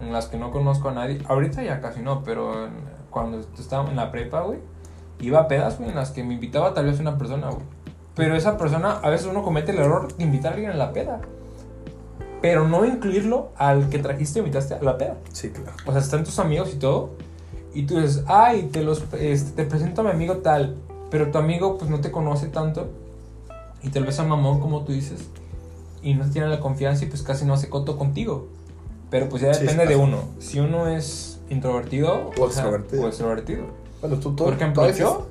en 0.00 0.12
las 0.12 0.26
que 0.26 0.38
no 0.38 0.50
conozco 0.50 0.88
a 0.88 0.92
nadie. 0.92 1.20
Ahorita 1.28 1.62
ya 1.62 1.80
casi 1.80 2.00
no, 2.00 2.22
pero 2.24 2.68
cuando 3.10 3.40
estaba 3.58 3.88
en 3.88 3.96
la 3.96 4.10
prepa, 4.10 4.42
güey, 4.42 4.58
iba 5.20 5.40
a 5.40 5.48
pedas, 5.48 5.78
güey, 5.78 5.90
en 5.90 5.96
las 5.96 6.10
que 6.10 6.24
me 6.24 6.34
invitaba 6.34 6.74
tal 6.74 6.86
vez 6.86 7.00
una 7.00 7.18
persona, 7.18 7.50
güey. 7.50 7.64
Pero 8.14 8.34
esa 8.34 8.56
persona, 8.56 8.92
a 9.02 9.10
veces 9.10 9.26
uno 9.26 9.42
comete 9.42 9.72
el 9.72 9.78
error 9.78 10.14
de 10.16 10.24
invitar 10.24 10.52
a 10.52 10.54
alguien 10.54 10.72
a 10.72 10.76
la 10.76 10.92
peda. 10.92 11.20
Pero 12.40 12.66
no 12.66 12.84
incluirlo 12.84 13.50
al 13.56 13.88
que 13.88 13.98
trajiste 13.98 14.38
invitaste 14.38 14.74
a 14.74 14.82
la 14.82 14.96
peda. 14.96 15.16
Sí, 15.32 15.50
claro. 15.50 15.72
O 15.84 15.92
sea, 15.92 16.00
están 16.00 16.24
tus 16.24 16.38
amigos 16.38 16.72
y 16.74 16.78
todo. 16.78 17.10
Y 17.78 17.86
tú 17.86 17.98
dices, 18.00 18.24
ay, 18.26 18.68
te, 18.72 18.82
los, 18.82 19.04
este, 19.20 19.50
te 19.52 19.64
presento 19.68 20.00
a 20.00 20.04
mi 20.04 20.10
amigo 20.10 20.36
tal. 20.38 20.76
Pero 21.10 21.30
tu 21.30 21.38
amigo 21.38 21.76
pues 21.78 21.90
no 21.90 22.00
te 22.00 22.10
conoce 22.10 22.46
tanto. 22.48 22.88
Y 23.82 23.90
tal 23.90 24.04
vez 24.04 24.18
a 24.18 24.24
mamón, 24.24 24.60
como 24.60 24.82
tú 24.84 24.92
dices. 24.92 25.28
Y 26.02 26.14
no 26.14 26.28
tiene 26.30 26.48
la 26.48 26.60
confianza 26.60 27.04
y 27.04 27.08
pues 27.08 27.22
casi 27.22 27.44
no 27.44 27.54
hace 27.54 27.68
coto 27.68 27.98
contigo. 27.98 28.48
Pero 29.10 29.28
pues 29.28 29.42
ya 29.42 29.52
Sí, 29.54 29.60
depende 29.60 29.84
sí 29.84 29.88
de 29.90 29.96
uno. 29.96 30.18
Si 30.38 30.58
uno 30.60 30.88
es 30.88 31.38
introvertido 31.50 32.30
O 32.30 32.34
sea, 32.36 32.46
extrovertido. 32.46 33.04
o 33.04 33.06
extrovertido. 33.08 33.64
Bueno, 34.00 34.16
tú, 34.16 34.34
tú 34.34 34.44
Por 34.44 34.54
ejemplo, 34.54 34.82
a 34.82 34.90
yo, 34.90 35.26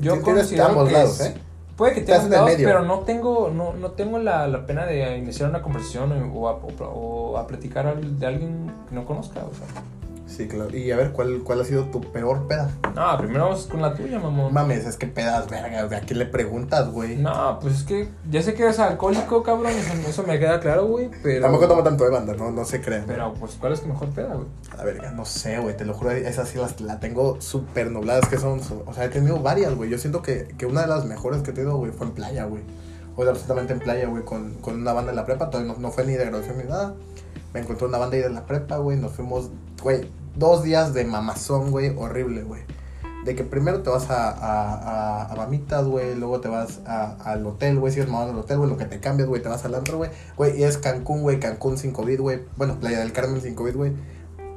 yo 0.00 0.20
considero 0.22 0.66
ambos 0.68 0.88
que 0.88 0.92
lados, 0.94 1.20
es- 1.20 1.26
¿eh? 1.28 1.34
Puede 1.76 1.94
que 1.94 2.00
Estás 2.00 2.22
tenga 2.24 2.26
en 2.26 2.32
el 2.32 2.38
ambos, 2.40 2.52
medio. 2.54 2.68
pero 2.68 2.82
no 2.84 2.98
tengo, 3.00 3.50
no, 3.54 3.72
no 3.74 3.90
tengo 3.92 4.18
la, 4.18 4.46
la 4.46 4.66
pena 4.66 4.84
de 4.86 5.16
iniciar 5.18 5.48
una 5.48 5.62
conversación 5.62 6.12
o 6.34 6.48
a, 6.48 6.52
o 6.52 7.36
a 7.38 7.46
platicar 7.46 7.86
al- 7.86 8.18
de 8.18 8.26
alguien 8.26 8.70
que 8.88 8.94
no 8.94 9.04
conozca. 9.06 9.40
O 9.40 9.54
sea. 9.54 9.82
Sí, 10.34 10.48
claro. 10.48 10.74
Y 10.74 10.90
a 10.90 10.96
ver, 10.96 11.12
¿cuál, 11.12 11.42
cuál 11.44 11.60
ha 11.60 11.64
sido 11.64 11.84
tu 11.84 12.00
peor 12.00 12.46
peda? 12.46 12.70
No, 12.94 13.18
primero 13.18 13.44
vamos 13.44 13.66
con 13.66 13.82
la 13.82 13.94
tuya, 13.94 14.18
mamón. 14.18 14.52
Mames, 14.52 14.86
es 14.86 14.96
que 14.96 15.06
pedas, 15.06 15.50
verga, 15.50 15.82
¿a 15.94 16.00
quién 16.00 16.18
le 16.18 16.24
preguntas, 16.26 16.90
güey? 16.90 17.16
No, 17.16 17.58
pues 17.60 17.74
es 17.74 17.82
que 17.82 18.08
ya 18.30 18.40
sé 18.40 18.54
que 18.54 18.62
eres 18.62 18.78
alcohólico, 18.78 19.42
cabrón, 19.42 19.72
eso, 19.72 19.92
eso 20.08 20.22
me 20.22 20.38
queda 20.38 20.58
claro, 20.60 20.86
güey, 20.86 21.10
pero... 21.22 21.42
Tampoco 21.42 21.68
tomo 21.68 21.82
tanto 21.82 22.04
de 22.04 22.10
banda, 22.10 22.34
no, 22.34 22.50
no 22.50 22.64
se 22.64 22.80
crean. 22.80 23.04
Pero, 23.06 23.34
pues, 23.34 23.56
¿cuál 23.60 23.74
es 23.74 23.82
tu 23.82 23.88
mejor 23.88 24.08
peda, 24.10 24.34
güey? 24.34 24.46
A 24.78 24.84
ver, 24.84 25.12
no 25.12 25.26
sé, 25.26 25.58
güey, 25.58 25.76
te 25.76 25.84
lo 25.84 25.92
juro, 25.92 26.12
esas 26.12 26.48
sí 26.48 26.56
las 26.58 26.80
la 26.80 26.98
tengo 26.98 27.38
súper 27.40 27.90
nubladas 27.90 28.26
que 28.28 28.38
son, 28.38 28.60
o 28.86 28.94
sea, 28.94 29.04
he 29.04 29.08
tenido 29.10 29.38
varias, 29.40 29.74
güey. 29.74 29.90
Yo 29.90 29.98
siento 29.98 30.22
que, 30.22 30.48
que 30.56 30.64
una 30.64 30.80
de 30.80 30.86
las 30.86 31.04
mejores 31.04 31.42
que 31.42 31.50
he 31.50 31.54
tenido, 31.54 31.76
güey, 31.76 31.92
fue 31.92 32.06
en 32.06 32.14
playa, 32.14 32.44
güey. 32.44 32.62
O 33.16 33.22
sea, 33.22 33.32
absolutamente 33.32 33.74
en 33.74 33.80
playa, 33.80 34.08
güey, 34.08 34.24
con, 34.24 34.54
con 34.54 34.80
una 34.80 34.94
banda 34.94 35.10
de 35.10 35.16
la 35.16 35.26
prepa, 35.26 35.50
todavía 35.50 35.74
no, 35.74 35.78
no 35.78 35.90
fue 35.90 36.06
ni 36.06 36.14
de 36.14 36.24
graduación 36.24 36.56
ni 36.56 36.64
nada. 36.64 36.94
Me 37.52 37.60
encontré 37.60 37.86
una 37.86 37.98
banda 37.98 38.16
ahí 38.16 38.22
de 38.22 38.30
la 38.30 38.46
prepa, 38.46 38.78
güey, 38.78 38.96
nos 38.96 39.12
fuimos, 39.12 39.50
güey, 39.82 40.08
dos 40.36 40.62
días 40.62 40.94
de 40.94 41.04
mamazón, 41.04 41.70
güey, 41.70 41.94
horrible, 41.96 42.42
güey. 42.42 42.62
De 43.24 43.36
que 43.36 43.44
primero 43.44 43.82
te 43.82 43.90
vas 43.90 44.10
a, 44.10 44.30
a, 44.30 44.74
a, 44.74 45.32
a 45.32 45.36
mamitas, 45.36 45.86
güey, 45.86 46.16
luego 46.16 46.40
te 46.40 46.48
vas 46.48 46.80
al 46.86 47.46
hotel, 47.46 47.78
güey, 47.78 47.92
sigues 47.92 48.08
mamando 48.08 48.32
al 48.32 48.38
hotel, 48.40 48.58
güey, 48.58 48.70
lo 48.70 48.76
que 48.76 48.84
te 48.84 48.98
cambias, 48.98 49.28
güey, 49.28 49.40
te 49.40 49.48
vas 49.48 49.64
al 49.64 49.74
antro, 49.74 49.98
güey. 49.98 50.10
Güey, 50.36 50.58
y 50.58 50.64
es 50.64 50.78
Cancún, 50.78 51.22
güey, 51.22 51.38
Cancún 51.38 51.78
sin 51.78 51.92
COVID, 51.92 52.20
güey. 52.20 52.40
Bueno, 52.56 52.80
Playa 52.80 52.98
del 52.98 53.12
Carmen 53.12 53.40
sin 53.40 53.54
COVID, 53.54 53.76
güey 53.76 53.92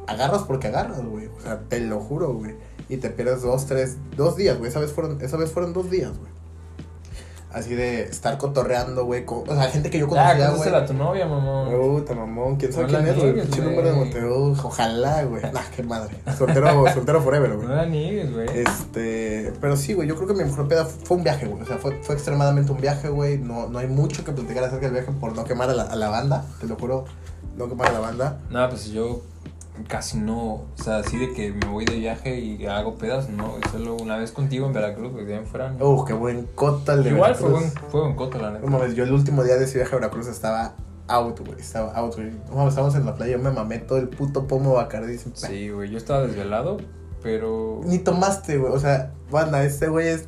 agarras 0.08 0.44
porque 0.44 0.68
agarras, 0.68 1.04
güey. 1.04 1.28
O 1.28 1.42
sea, 1.42 1.62
te 1.68 1.80
lo 1.80 2.00
juro, 2.00 2.34
güey. 2.34 2.56
Y 2.90 2.98
te 2.98 3.10
pierdes 3.10 3.42
dos, 3.42 3.66
tres, 3.66 3.98
dos 4.16 4.36
días, 4.36 4.58
güey. 4.58 4.70
Esa 4.70 4.80
vez 4.80 4.92
fueron, 4.92 5.22
esa 5.22 5.38
vez 5.38 5.52
fueron 5.52 5.74
dos 5.74 5.90
días, 5.90 6.18
güey. 6.18 6.32
Así 7.56 7.74
de 7.74 8.02
estar 8.04 8.38
cotorreando, 8.38 9.06
güey. 9.06 9.24
con- 9.24 9.50
O 9.50 9.56
sea, 9.56 9.64
gente 9.70 9.90
que 9.90 9.98
yo 9.98 10.08
Ah, 10.08 10.10
conocía, 10.10 10.34
güey. 10.36 10.46
conócesela 10.48 10.78
a 10.80 10.86
tu 10.86 10.94
novia, 10.94 11.26
mamón. 11.26 11.72
Puta 11.72 12.14
mamón, 12.14 12.58
quién 12.58 12.74
sabe 12.74 12.84
No 12.84 12.90
quién 12.90 13.08
es, 13.08 13.16
güey. 13.16 13.34
Pinche 13.34 13.62
número 13.62 13.88
de 13.88 13.94
Monteo. 13.94 14.52
Ojalá, 14.62 15.24
güey. 15.24 15.42
Nah, 15.54 15.62
qué 15.74 15.82
madre. 15.84 16.18
Soltero, 16.38 16.84
soltero 16.94 17.22
forever, 17.22 17.50
No 17.52 17.56
güey. 17.56 17.70
la 17.70 17.86
niegues, 17.86 18.34
güey. 18.34 18.48
Este, 18.54 19.54
pero 19.62 19.78
sí, 19.78 19.94
güey, 19.94 20.06
yo 20.08 20.16
creo 20.16 20.28
que 20.28 20.34
mi 20.34 20.44
mejor 20.44 20.68
peda 20.68 20.84
fue 20.86 21.16
un 21.16 21.24
viaje, 21.24 21.46
güey. 21.48 21.62
O 21.62 21.66
sea, 21.66 21.78
fue, 21.78 21.98
fue 22.04 22.16
extremadamente 22.16 22.72
un 22.74 22.82
viaje, 22.82 23.08
güey. 23.08 23.38
No, 23.38 23.68
no 23.70 23.80
hay 23.80 23.88
mucho 23.88 24.26
que 24.26 24.34
platicar 24.34 24.66
acerca 24.66 24.88
del 24.88 24.94
viaje 24.96 25.12
por 25.14 25.34
no 25.34 25.46
quemar 25.46 25.70
a 25.70 25.74
la, 25.74 25.84
a 25.84 25.96
la 25.96 26.10
banda, 26.10 26.44
te 26.60 26.68
lo 26.68 26.76
juro. 26.76 27.06
No 27.56 27.70
quemar 27.70 27.88
a 27.88 27.92
la 27.94 28.00
banda. 28.00 28.40
No, 28.50 28.68
pues 28.70 28.88
yo 28.88 29.22
casi 29.88 30.18
no, 30.18 30.54
o 30.54 30.68
sea, 30.76 30.98
así 30.98 31.18
de 31.18 31.34
que 31.34 31.52
me 31.52 31.68
voy 31.68 31.86
de 31.86 31.96
viaje 31.96 32.40
y 32.40 32.66
hago 32.66 32.96
pedas, 32.96 33.30
no, 33.30 33.56
solo 33.72 33.96
una 33.96 34.18
vez 34.18 34.32
contigo 34.32 34.66
en 34.68 34.74
Veracruz, 34.74 35.12
güey, 35.12 35.26
de 35.26 35.34
ahí 35.34 35.40
en 35.40 35.46
fuera. 35.46 35.72
no. 35.72 35.90
Uh, 35.90 36.06
qué 36.06 36.14
buen 36.14 36.48
cota 36.56 36.94
el 36.94 37.04
de 37.04 37.10
Igual 37.12 37.36
fue 37.36 37.50
Veracruz. 37.50 37.74
buen, 37.74 37.92
fue 37.92 38.02
buen 38.02 38.16
coto, 38.16 38.38
la 38.40 38.52
neta. 38.52 38.66
Mames, 38.66 38.96
yo 38.96 39.04
el 39.04 39.12
último 39.14 39.44
día 39.44 39.56
de 39.58 39.66
ese 39.66 39.78
viaje 39.78 39.94
a 39.96 40.00
Veracruz 40.00 40.28
estaba 40.28 40.76
out, 41.08 41.40
güey. 41.46 41.60
Estaba 41.60 41.94
out, 41.94 42.16
güey. 42.16 42.32
No 42.54 42.68
estábamos 42.68 42.96
en 42.96 43.06
la 43.06 43.16
playa, 43.16 43.34
yo 43.34 43.40
me 43.40 43.52
mamé 43.52 43.80
todo 43.80 43.98
el 44.00 44.10
puto 44.10 44.48
pomo 44.48 44.74
Bacardi. 44.74 45.18
Sí, 45.18 45.70
güey, 45.70 45.90
yo 45.90 45.98
estaba 45.98 46.22
desvelado, 46.22 46.78
pero... 47.22 47.82
Ni 47.86 48.00
tomaste, 48.00 48.58
güey. 48.58 48.72
O 48.74 48.80
sea, 48.80 49.12
banda, 49.30 49.64
este 49.64 49.88
güey 49.88 50.08
es. 50.08 50.26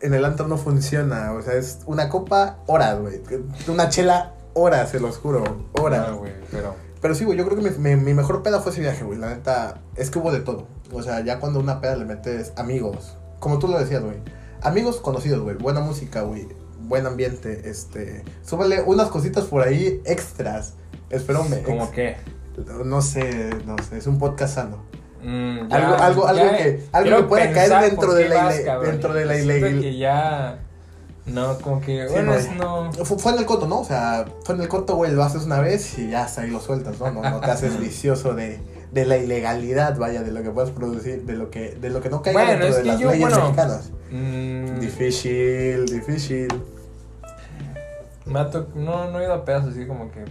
En 0.00 0.12
el 0.12 0.24
antro 0.24 0.46
no 0.48 0.56
funciona. 0.58 1.32
O 1.32 1.42
sea, 1.42 1.54
es 1.54 1.80
una 1.86 2.08
copa, 2.08 2.58
horas, 2.66 2.98
güey. 3.00 3.20
Una 3.68 3.88
chela, 3.88 4.34
horas, 4.54 4.90
se 4.90 5.00
los 5.00 5.18
juro. 5.18 5.42
Horas. 5.80 6.10
No, 6.10 6.18
güey, 6.18 6.32
pero... 6.50 6.85
Pero 7.06 7.14
sí, 7.14 7.24
güey, 7.24 7.38
yo 7.38 7.44
creo 7.46 7.56
que 7.56 7.70
mi, 7.70 7.94
mi, 7.94 7.94
mi 8.02 8.14
mejor 8.14 8.42
peda 8.42 8.58
fue 8.58 8.72
ese 8.72 8.80
viaje, 8.80 9.04
güey. 9.04 9.16
La 9.16 9.28
neta, 9.28 9.80
es 9.94 10.10
que 10.10 10.18
hubo 10.18 10.32
de 10.32 10.40
todo. 10.40 10.66
O 10.92 11.04
sea, 11.04 11.20
ya 11.20 11.38
cuando 11.38 11.60
una 11.60 11.80
peda 11.80 11.94
le 11.94 12.04
metes 12.04 12.52
amigos, 12.56 13.16
como 13.38 13.60
tú 13.60 13.68
lo 13.68 13.78
decías, 13.78 14.02
güey. 14.02 14.16
Amigos 14.60 14.96
conocidos, 14.96 15.40
güey. 15.42 15.54
Buena 15.54 15.78
música, 15.78 16.22
güey. 16.22 16.48
Buen 16.80 17.06
ambiente, 17.06 17.70
este. 17.70 18.24
Súbele 18.42 18.82
unas 18.82 19.06
cositas 19.06 19.44
por 19.44 19.62
ahí 19.62 20.02
extras. 20.04 20.74
Espero 21.08 21.44
me. 21.44 21.62
¿Cómo 21.62 21.84
ex- 21.84 21.92
qué? 21.92 22.16
No 22.84 23.00
sé, 23.02 23.50
no 23.66 23.76
sé. 23.88 23.98
Es 23.98 24.08
un 24.08 24.18
podcast 24.18 24.56
sano. 24.56 24.82
Mm, 25.22 25.68
ya, 25.68 25.76
Algo, 25.76 25.94
algo, 26.02 26.26
algo 26.26 26.56
que, 26.56 26.82
algo 26.90 27.16
que 27.18 27.22
pueda 27.22 27.52
caer 27.52 27.90
dentro 27.90 28.14
de 28.14 28.28
la, 28.28 28.44
vas, 28.46 28.60
cabrón, 28.64 28.90
dentro 28.90 29.14
de 29.14 29.24
la 29.26 29.38
y 29.38 29.96
No, 31.26 31.58
como 31.58 31.80
que. 31.80 32.06
Sí, 32.06 32.12
bueno, 32.12 32.32
no, 32.32 32.38
es 32.38 32.52
no. 32.52 32.92
Fue, 33.04 33.18
fue 33.18 33.32
en 33.32 33.38
el 33.38 33.46
coto, 33.46 33.66
¿no? 33.66 33.80
O 33.80 33.84
sea, 33.84 34.26
fue 34.44 34.54
en 34.54 34.60
el 34.62 34.68
coto, 34.68 34.94
güey, 34.96 35.10
lo 35.12 35.22
haces 35.24 35.42
una 35.44 35.60
vez 35.60 35.98
y 35.98 36.08
ya 36.10 36.24
hasta 36.24 36.42
ahí 36.42 36.50
lo 36.50 36.60
sueltas, 36.60 36.98
¿no? 37.00 37.10
No, 37.10 37.22
no 37.28 37.40
te 37.40 37.50
haces 37.50 37.80
vicioso 37.80 38.34
de, 38.34 38.60
de 38.92 39.04
la 39.06 39.16
ilegalidad, 39.16 39.96
vaya, 39.98 40.22
de 40.22 40.30
lo 40.30 40.42
que 40.44 40.50
puedes 40.50 40.70
producir, 40.70 41.24
de 41.24 41.32
lo 41.34 41.50
que, 41.50 41.70
de 41.74 41.90
lo 41.90 42.00
que 42.00 42.10
no 42.10 42.22
caiga 42.22 42.44
Bueno, 42.44 42.52
dentro 42.52 42.68
es 42.68 42.76
de 42.76 42.82
que 42.82 42.88
las 42.88 43.00
yo, 43.00 43.10
leyes 43.10 43.20
bueno, 43.28 43.42
mexicanas. 43.42 43.90
Mm, 44.12 44.78
Difícil, 44.78 45.86
difícil. 45.86 46.48
me 48.24 48.38
ha 48.40 48.50
to- 48.50 48.68
no, 48.76 49.10
no 49.10 49.18
he 49.20 49.24
ido 49.24 49.34
a 49.34 49.44
pedazos 49.44 49.72
así 49.72 49.84
como 49.86 50.10
que. 50.12 50.24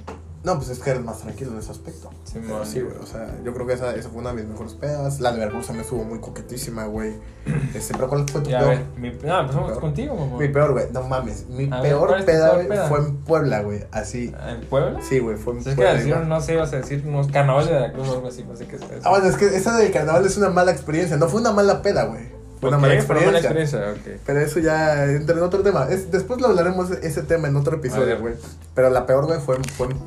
No, 0.45 0.55
pues 0.57 0.69
es 0.69 0.77
que 0.79 0.91
eres 0.91 1.03
más 1.03 1.17
tranquilo 1.19 1.51
en 1.53 1.57
ese 1.57 1.71
aspecto. 1.71 2.11
Simón. 2.23 2.45
Pero 2.47 2.65
sí, 2.65 2.81
güey, 2.81 2.95
o 3.01 3.05
sea, 3.05 3.27
yo 3.43 3.51
creo 3.53 3.65
que 3.65 3.73
esa, 3.73 3.95
esa 3.95 4.09
fue 4.09 4.19
una 4.21 4.29
de 4.31 4.35
mis 4.43 4.45
mejores 4.51 4.73
pedas. 4.75 5.19
La 5.19 5.31
de 5.31 5.39
Veracruz 5.39 5.71
me 5.71 5.81
estuvo 5.81 6.03
muy 6.03 6.19
coquetísima, 6.19 6.85
güey. 6.85 7.13
Este, 7.75 7.93
pero 7.95 8.07
¿cuál 8.07 8.25
fue 8.29 8.41
tu 8.41 8.49
Ya, 8.51 8.59
peor? 8.59 8.69
ver. 8.69 8.85
Mi, 8.97 9.09
no, 9.09 9.39
empezamos 9.41 9.69
peor. 9.71 9.81
contigo, 9.81 10.15
mamá. 10.15 10.37
Mi 10.37 10.47
peor, 10.49 10.71
güey, 10.73 10.85
no 10.93 11.01
mames. 11.03 11.47
Mi 11.49 11.65
A 11.71 11.81
ver, 11.81 11.91
peor 11.91 12.07
¿cuál 12.07 12.19
es 12.19 12.25
tu 12.25 12.31
peda, 12.31 12.51
peor 12.53 12.67
peda? 12.67 12.87
fue 12.87 12.99
en 12.99 13.17
Puebla, 13.17 13.61
güey. 13.63 13.83
Así. 13.91 14.33
¿En 14.47 14.61
Puebla? 14.67 14.99
Sí, 15.01 15.19
güey, 15.19 15.35
fue 15.35 15.53
en 15.53 15.59
Es 15.59 15.65
que 15.65 15.75
Puebla. 15.75 15.93
decir, 15.93 16.07
igual. 16.09 16.29
no 16.29 16.41
sé, 16.41 16.53
ibas 16.53 16.73
a 16.73 16.75
decir 16.77 17.03
unos 17.07 17.27
carnavales 17.27 17.67
de 17.69 17.73
Veracruz 17.73 18.07
o 18.09 18.13
algo 18.13 18.27
así, 18.27 18.43
no 18.43 18.55
sé 18.55 18.67
qué 18.67 18.75
es 18.77 18.81
eso. 18.83 18.91
Ah, 19.03 19.09
bueno, 19.09 19.25
es 19.27 19.35
que 19.35 19.45
esa 19.47 19.75
del 19.77 19.91
carnaval 19.91 20.25
es 20.25 20.37
una 20.37 20.49
mala 20.49 20.71
experiencia. 20.71 21.17
No 21.17 21.27
fue 21.27 21.41
una 21.41 21.51
mala 21.51 21.81
peda, 21.81 22.05
güey. 22.05 22.35
Fue 22.61 22.69
una 22.69 22.77
mala 22.77 22.93
fue 23.03 23.15
una 23.17 23.29
experiencia. 23.29 23.49
mala 23.49 23.65
experiencia, 23.95 24.13
ok. 24.13 24.19
Pero 24.25 24.39
eso 24.39 24.59
ya 24.59 25.05
entra 25.05 25.35
en 25.35 25.43
otro 25.43 25.61
tema. 25.61 25.87
Es- 25.89 26.09
después 26.11 26.39
lo 26.39 26.47
hablaremos 26.47 26.89
ese 26.91 27.21
tema 27.23 27.47
en 27.47 27.55
otro 27.57 27.75
episodio, 27.77 28.05
ver. 28.05 28.19
güey. 28.19 28.33
Pero 28.73 28.89
la 28.89 29.05
peor, 29.05 29.25
güey, 29.25 29.39
fue, 29.39 29.57
fue, 29.77 29.87
en- 29.87 29.97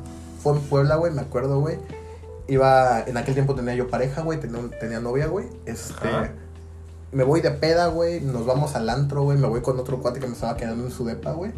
fue 0.41 0.53
en 0.53 0.61
Puebla, 0.61 0.95
güey, 0.95 1.11
me 1.13 1.21
acuerdo, 1.21 1.59
güey. 1.59 1.77
Iba, 2.47 3.03
en 3.05 3.17
aquel 3.17 3.35
tiempo 3.35 3.53
tenía 3.55 3.75
yo 3.75 3.89
pareja, 3.89 4.21
güey, 4.21 4.39
tenía, 4.39 4.99
novia, 4.99 5.27
güey. 5.27 5.47
Este, 5.65 6.07
Ajá. 6.07 6.31
me 7.11 7.23
voy 7.23 7.41
de 7.41 7.51
peda, 7.51 7.87
güey, 7.87 8.21
nos 8.21 8.45
vamos 8.45 8.75
al 8.75 8.89
antro, 8.89 9.23
güey, 9.23 9.37
me 9.37 9.47
voy 9.47 9.61
con 9.61 9.79
otro 9.79 9.99
cuate 9.99 10.19
que 10.19 10.27
me 10.27 10.33
estaba 10.33 10.57
quedando 10.57 10.83
en 10.85 10.91
su 10.91 11.05
depa, 11.05 11.31
güey. 11.31 11.51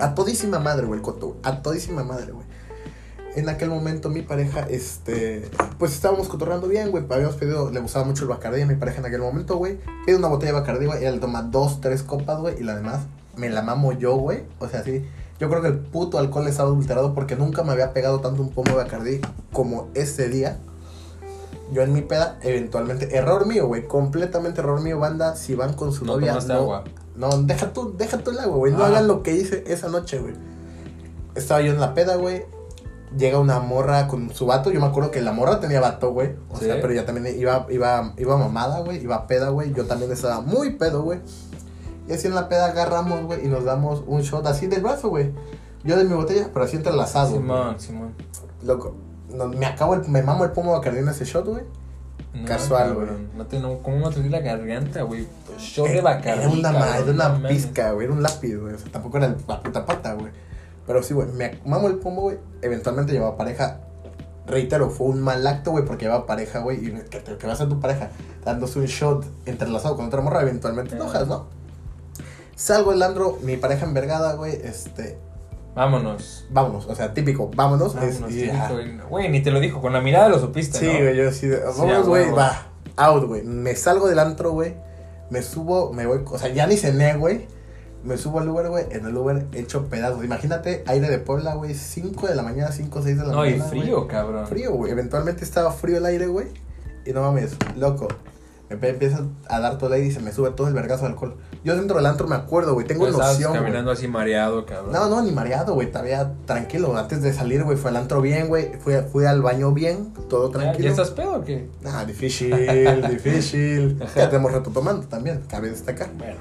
A 0.00 0.14
todísima 0.14 0.58
madre, 0.58 0.86
güey, 0.86 0.98
el 0.98 1.04
coto. 1.04 1.36
A 1.42 1.62
todísima 1.62 2.04
madre, 2.04 2.32
güey. 2.32 2.46
En 3.34 3.48
aquel 3.48 3.70
momento 3.70 4.10
mi 4.10 4.20
pareja, 4.20 4.66
este, 4.68 5.48
pues 5.78 5.92
estábamos 5.92 6.28
cotorreando 6.28 6.68
bien, 6.68 6.90
güey. 6.90 7.04
Habíamos 7.08 7.36
pedido, 7.36 7.70
le 7.70 7.80
gustaba 7.80 8.04
mucho 8.04 8.24
el 8.24 8.28
bacardí 8.28 8.60
a 8.60 8.66
mi 8.66 8.74
pareja 8.74 8.98
en 8.98 9.06
aquel 9.06 9.20
momento, 9.20 9.56
güey. 9.56 9.78
Pide 10.04 10.16
una 10.16 10.28
botella 10.28 10.52
de 10.52 10.60
bacardí, 10.60 10.84
güey. 10.84 10.98
Ella 10.98 11.12
le 11.12 11.18
toma 11.18 11.42
dos, 11.42 11.80
tres 11.80 12.02
copas, 12.02 12.40
güey. 12.40 12.60
Y 12.60 12.64
la 12.64 12.76
demás 12.76 13.00
me 13.36 13.48
la 13.48 13.62
mamo 13.62 13.92
yo, 13.92 14.16
güey. 14.16 14.42
O 14.58 14.68
sea, 14.68 14.82
sí. 14.82 15.06
Yo 15.42 15.48
creo 15.48 15.60
que 15.60 15.66
el 15.66 15.78
puto 15.80 16.18
alcohol 16.18 16.46
estaba 16.46 16.68
adulterado 16.68 17.14
porque 17.14 17.34
nunca 17.34 17.64
me 17.64 17.72
había 17.72 17.92
pegado 17.92 18.20
tanto 18.20 18.42
un 18.42 18.50
pomo 18.50 18.70
de 18.70 18.76
bacardí 18.76 19.20
como 19.52 19.88
ese 19.94 20.28
día. 20.28 20.58
Yo 21.72 21.82
en 21.82 21.92
mi 21.92 22.00
peda, 22.02 22.38
eventualmente, 22.42 23.16
error 23.16 23.44
mío, 23.44 23.66
güey. 23.66 23.88
Completamente 23.88 24.60
error 24.60 24.80
mío, 24.80 25.00
banda. 25.00 25.34
Si 25.34 25.56
van 25.56 25.72
con 25.72 25.92
su 25.92 26.04
No 26.04 26.12
novia, 26.14 26.38
no, 26.46 26.54
agua. 26.54 26.84
no, 27.16 27.28
deja 27.42 27.72
tú, 27.72 27.92
deja 27.98 28.18
tú 28.18 28.30
el 28.30 28.38
agua, 28.38 28.56
güey. 28.56 28.72
No 28.72 28.84
Ah. 28.84 28.86
hagan 28.86 29.08
lo 29.08 29.24
que 29.24 29.34
hice 29.34 29.64
esa 29.66 29.88
noche, 29.88 30.20
güey. 30.20 30.34
Estaba 31.34 31.60
yo 31.60 31.72
en 31.72 31.80
la 31.80 31.92
peda, 31.92 32.14
güey. 32.14 32.44
Llega 33.18 33.40
una 33.40 33.58
morra 33.58 34.06
con 34.06 34.32
su 34.32 34.46
vato. 34.46 34.70
Yo 34.70 34.78
me 34.78 34.86
acuerdo 34.86 35.10
que 35.10 35.22
la 35.22 35.32
morra 35.32 35.58
tenía 35.58 35.80
vato, 35.80 36.12
güey. 36.12 36.36
O 36.50 36.56
Sí. 36.56 36.66
sea, 36.66 36.80
pero 36.80 36.92
ella 36.92 37.04
también 37.04 37.36
iba, 37.36 37.66
iba, 37.68 38.14
iba 38.16 38.36
mamada, 38.36 38.78
güey. 38.82 39.02
Iba 39.02 39.26
peda, 39.26 39.48
güey. 39.48 39.72
Yo 39.74 39.86
también 39.86 40.12
estaba 40.12 40.40
muy 40.40 40.74
pedo, 40.74 41.02
güey. 41.02 41.18
Y 42.08 42.12
así 42.12 42.26
en 42.26 42.34
la 42.34 42.48
peda 42.48 42.66
agarramos, 42.66 43.22
güey, 43.24 43.44
y 43.44 43.48
nos 43.48 43.64
damos 43.64 44.02
un 44.06 44.22
shot 44.22 44.46
así 44.46 44.66
del 44.66 44.82
brazo, 44.82 45.08
güey. 45.08 45.32
Yo 45.84 45.96
de 45.96 46.04
mi 46.04 46.14
botella, 46.14 46.48
pero 46.52 46.64
así 46.64 46.76
entrelazado. 46.76 47.30
Simón, 47.32 47.78
Simón. 47.80 48.14
Loco. 48.62 48.94
No, 49.30 49.46
me 49.48 49.66
acabo 49.66 49.94
el, 49.94 50.06
me 50.08 50.22
mamo 50.22 50.44
el 50.44 50.50
pomo 50.50 50.72
de 50.72 50.78
Bacardí 50.78 50.98
en 50.98 51.08
ese 51.08 51.24
shot, 51.24 51.46
güey. 51.46 51.62
No, 52.34 52.46
Casual, 52.46 52.94
güey. 52.94 53.08
No 53.36 53.46
te, 53.46 53.60
no, 53.60 53.78
¿Cómo 53.82 54.10
me 54.10 54.30
la 54.30 54.40
garganta, 54.40 55.02
güey? 55.02 55.26
Shot 55.58 55.86
de 55.86 55.98
Eh, 55.98 56.02
Bacardi. 56.02 56.40
Era 56.40 56.50
una, 56.50 56.72
cabrón, 56.72 57.14
era 57.20 57.30
una 57.36 57.48
pizca, 57.48 57.92
güey. 57.92 58.06
Era 58.06 58.14
un 58.14 58.22
lápiz, 58.22 58.56
güey. 58.56 58.74
O 58.74 58.78
sea, 58.78 58.90
tampoco 58.90 59.18
era 59.18 59.34
la 59.46 59.62
puta 59.62 59.84
pata, 59.84 60.14
güey. 60.14 60.32
Pero 60.86 61.02
sí, 61.02 61.14
güey. 61.14 61.28
Me 61.28 61.60
mamo 61.66 61.88
el 61.88 61.96
pomo, 61.96 62.22
güey. 62.22 62.38
Eventualmente 62.62 63.12
llevaba 63.12 63.36
pareja. 63.36 63.80
Reitero, 64.46 64.90
fue 64.90 65.08
un 65.08 65.20
mal 65.20 65.46
acto, 65.46 65.70
güey, 65.72 65.84
porque 65.84 66.06
llevaba 66.06 66.26
pareja, 66.26 66.60
güey. 66.60 66.84
Y 66.86 66.92
que, 67.10 67.22
que 67.22 67.46
vas 67.46 67.60
a 67.60 67.68
tu 67.68 67.80
pareja 67.80 68.10
dándose 68.44 68.78
un 68.78 68.86
shot 68.86 69.24
entrelazado 69.46 69.96
con 69.96 70.06
otra 70.06 70.20
morra, 70.20 70.42
eventualmente 70.42 70.90
te 70.90 70.96
enojas, 70.96 71.28
¿no? 71.28 71.46
Salgo 72.62 72.92
del 72.92 73.02
andro, 73.02 73.38
mi 73.42 73.56
pareja 73.56 73.84
envergada, 73.86 74.34
güey. 74.34 74.52
Este. 74.62 75.18
Vámonos. 75.74 76.46
Vámonos, 76.50 76.86
o 76.86 76.94
sea, 76.94 77.12
típico, 77.12 77.50
vámonos. 77.56 77.94
es- 77.96 78.20
Vámonos, 78.20 78.30
y 78.30 78.40
sí, 78.42 78.46
ya. 78.46 78.70
güey. 79.08 79.28
Ni 79.30 79.42
te 79.42 79.50
lo 79.50 79.58
dijo. 79.58 79.80
Con 79.80 79.92
la 79.92 80.00
mirada 80.00 80.28
lo 80.28 80.38
supiste, 80.38 80.78
Sí, 80.78 80.86
¿no? 80.86 80.92
güey, 80.92 81.16
yo 81.16 81.32
Sí, 81.32 81.50
a 81.52 81.70
güey, 81.70 82.24
huevo. 82.26 82.36
va, 82.36 82.66
out, 82.96 83.24
güey. 83.26 83.42
Me 83.42 83.74
salgo 83.74 84.06
del 84.08 84.18
antro, 84.20 84.52
güey. 84.52 84.74
Me 85.30 85.42
subo, 85.42 85.92
me 85.92 86.06
voy, 86.06 86.20
o 86.24 86.38
sea, 86.38 86.50
ya 86.52 86.66
ni 86.68 86.76
cené, 86.76 87.16
güey. 87.16 87.48
Me 88.04 88.16
subo 88.16 88.38
al 88.40 88.48
Uber, 88.48 88.68
güey. 88.68 88.84
En 88.90 89.06
el 89.06 89.16
Uber 89.16 89.46
hecho 89.54 89.86
pedazos. 89.86 90.24
Imagínate, 90.24 90.84
aire 90.86 91.08
de 91.08 91.18
Puebla, 91.18 91.54
güey. 91.54 91.74
5 91.74 92.26
de 92.28 92.34
la 92.36 92.42
mañana, 92.42 92.70
5 92.70 92.98
o 92.98 93.02
6 93.02 93.16
de 93.18 93.24
la 93.26 93.32
No, 93.32 93.44
y 93.46 93.50
mañana. 93.52 93.68
güey. 93.70 93.80
frío, 93.82 94.06
cabrón. 94.06 94.46
Frío, 94.46 94.72
güey. 94.74 94.92
Eventualmente 94.92 95.42
estaba 95.42 95.72
frío 95.72 95.96
el 95.96 96.06
aire, 96.06 96.26
güey. 96.26 96.46
Y 97.06 97.12
no 97.12 97.22
mames, 97.22 97.56
loco. 97.76 98.08
Me 98.80 98.88
empieza 98.88 99.24
a 99.48 99.60
dar 99.60 99.78
aire 99.82 100.06
y 100.06 100.12
se 100.12 100.20
me 100.20 100.32
sube 100.32 100.50
todo 100.50 100.68
el 100.68 100.74
vergazo 100.74 101.02
de 101.02 101.10
alcohol. 101.10 101.36
Yo 101.64 101.76
dentro 101.76 101.96
del 101.96 102.06
antro 102.06 102.26
me 102.26 102.34
acuerdo, 102.34 102.74
güey. 102.74 102.86
Tengo 102.86 103.06
estabas 103.06 103.34
noción. 103.34 103.52
caminando 103.52 103.90
así 103.90 104.08
mareado, 104.08 104.66
cabrón. 104.66 104.92
No, 104.92 105.08
no, 105.08 105.22
ni 105.22 105.32
mareado, 105.32 105.74
güey. 105.74 105.90
Todavía 105.90 106.32
tranquilo. 106.44 106.96
Antes 106.96 107.22
de 107.22 107.32
salir, 107.32 107.62
güey, 107.64 107.76
fue 107.76 107.90
al 107.90 107.96
antro 107.96 108.20
bien, 108.20 108.48
güey. 108.48 108.72
Fui, 108.80 108.94
fui 109.10 109.24
al 109.24 109.42
baño 109.42 109.72
bien, 109.72 110.12
todo 110.28 110.52
¿Ya, 110.52 110.58
tranquilo. 110.58 110.84
¿Ya 110.86 110.90
estás 110.90 111.10
pedo 111.10 111.36
o 111.36 111.44
qué? 111.44 111.68
Ah, 111.84 112.04
difícil, 112.04 112.50
difícil. 113.10 113.98
Ya 114.16 114.28
tenemos 114.28 114.52
reto 114.52 114.70
tomando 114.70 115.06
también, 115.06 115.42
cabe 115.48 115.70
destacar. 115.70 116.10
Bueno. 116.16 116.36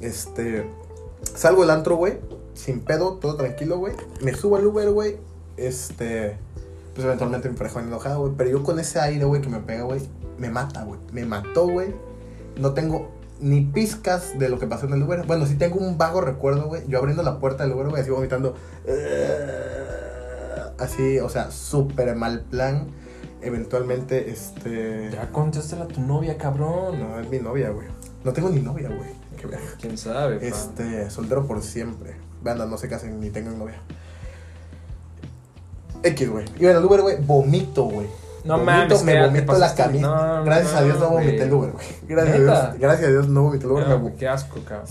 Este. 0.00 0.68
Salgo 1.34 1.62
del 1.62 1.70
antro, 1.70 1.96
güey. 1.96 2.18
Sin 2.54 2.80
pedo, 2.80 3.14
todo 3.14 3.36
tranquilo, 3.36 3.78
güey. 3.78 3.94
Me 4.22 4.34
subo 4.34 4.56
al 4.56 4.66
Uber, 4.66 4.90
güey. 4.90 5.16
Este. 5.56 6.38
Pues 6.94 7.04
eventualmente 7.04 7.50
me 7.50 7.56
pareja 7.56 7.80
enojado, 7.80 8.20
güey. 8.20 8.32
Pero 8.36 8.50
yo 8.50 8.62
con 8.62 8.78
ese 8.78 8.98
aire, 8.98 9.24
güey, 9.26 9.42
que 9.42 9.48
me 9.48 9.60
pega, 9.60 9.82
güey, 9.82 10.00
me 10.38 10.50
mata, 10.50 10.84
güey. 10.84 11.00
Me 11.12 11.24
mató, 11.24 11.68
güey. 11.68 11.94
No 12.58 12.72
tengo 12.72 13.10
ni 13.40 13.60
pizcas 13.60 14.38
de 14.38 14.48
lo 14.48 14.58
que 14.58 14.66
pasó 14.66 14.86
en 14.86 14.94
el 14.94 15.02
Uber. 15.02 15.26
Bueno, 15.26 15.46
sí 15.46 15.56
tengo 15.56 15.76
un 15.76 15.98
vago 15.98 16.20
recuerdo, 16.20 16.66
güey. 16.66 16.82
Yo 16.88 16.98
abriendo 16.98 17.22
la 17.22 17.38
puerta 17.38 17.64
del 17.64 17.72
Uber, 17.74 17.88
güey, 17.88 18.02
así 18.02 18.10
vomitando. 18.10 18.54
Así, 20.78 21.18
o 21.20 21.28
sea, 21.28 21.50
súper 21.50 22.14
mal 22.16 22.42
plan. 22.42 22.88
Eventualmente, 23.42 24.30
este. 24.30 25.10
Ya 25.12 25.30
contéstale 25.30 25.82
a 25.82 25.88
tu 25.88 26.00
novia, 26.00 26.38
cabrón. 26.38 26.98
No, 26.98 27.20
es 27.20 27.28
mi 27.28 27.38
novia, 27.38 27.70
güey. 27.70 27.86
No 28.24 28.32
tengo 28.32 28.48
ni 28.48 28.60
novia, 28.60 28.88
güey. 28.88 29.10
¿Quién 29.80 29.98
sabe, 29.98 30.38
pa? 30.38 30.46
Este, 30.46 31.10
soltero 31.10 31.46
por 31.46 31.62
siempre. 31.62 32.16
Banda, 32.42 32.66
no 32.66 32.78
se 32.78 32.88
casen 32.88 33.20
ni 33.20 33.30
tengan 33.30 33.58
novia. 33.58 33.80
X, 36.02 36.28
güey. 36.28 36.44
Iba 36.58 36.70
en 36.70 36.78
el 36.78 36.84
Uber, 36.84 37.02
güey. 37.02 37.16
Vomito, 37.20 37.84
güey. 37.84 38.06
No 38.46 38.58
Vomito, 38.58 38.64
mames, 38.64 39.02
me 39.02 39.26
vomito 39.26 39.58
la 39.58 39.74
camisa. 39.74 40.06
No, 40.06 40.36
no, 40.36 40.44
gracias 40.44 40.74
a 40.74 40.82
Dios 40.82 41.00
no 41.00 41.10
vomité 41.10 41.42
el 41.42 41.52
Uber, 41.52 41.72
güey. 41.72 41.86
Gracias 42.06 42.36
a. 42.36 42.38
Dios. 42.38 42.80
Gracias 42.80 43.08
a 43.08 43.10
Dios 43.10 43.28
no 43.28 43.42
vomité 43.42 43.64
el 43.64 43.72
Uber. 43.72 43.88
No, 43.88 43.98
me 43.98 44.14
qué 44.14 44.28
asco, 44.28 44.60
cabrón. 44.64 44.86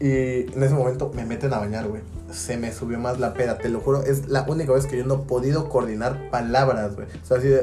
y 0.00 0.06
en 0.52 0.62
ese 0.62 0.74
momento 0.74 1.10
me 1.14 1.24
meten 1.26 1.52
a 1.52 1.58
bañar, 1.58 1.86
güey. 1.86 2.00
Se 2.32 2.56
me 2.56 2.72
subió 2.72 2.98
más 2.98 3.20
la 3.20 3.34
peda, 3.34 3.58
te 3.58 3.68
lo 3.68 3.80
juro. 3.80 4.02
Es 4.02 4.28
la 4.28 4.42
única 4.48 4.72
vez 4.72 4.86
que 4.86 4.96
yo 4.96 5.04
no 5.04 5.14
he 5.14 5.18
podido 5.18 5.68
coordinar 5.68 6.30
palabras, 6.30 6.94
güey. 6.96 7.06
O 7.22 7.26
sea, 7.26 7.36
así 7.36 7.48
de. 7.48 7.62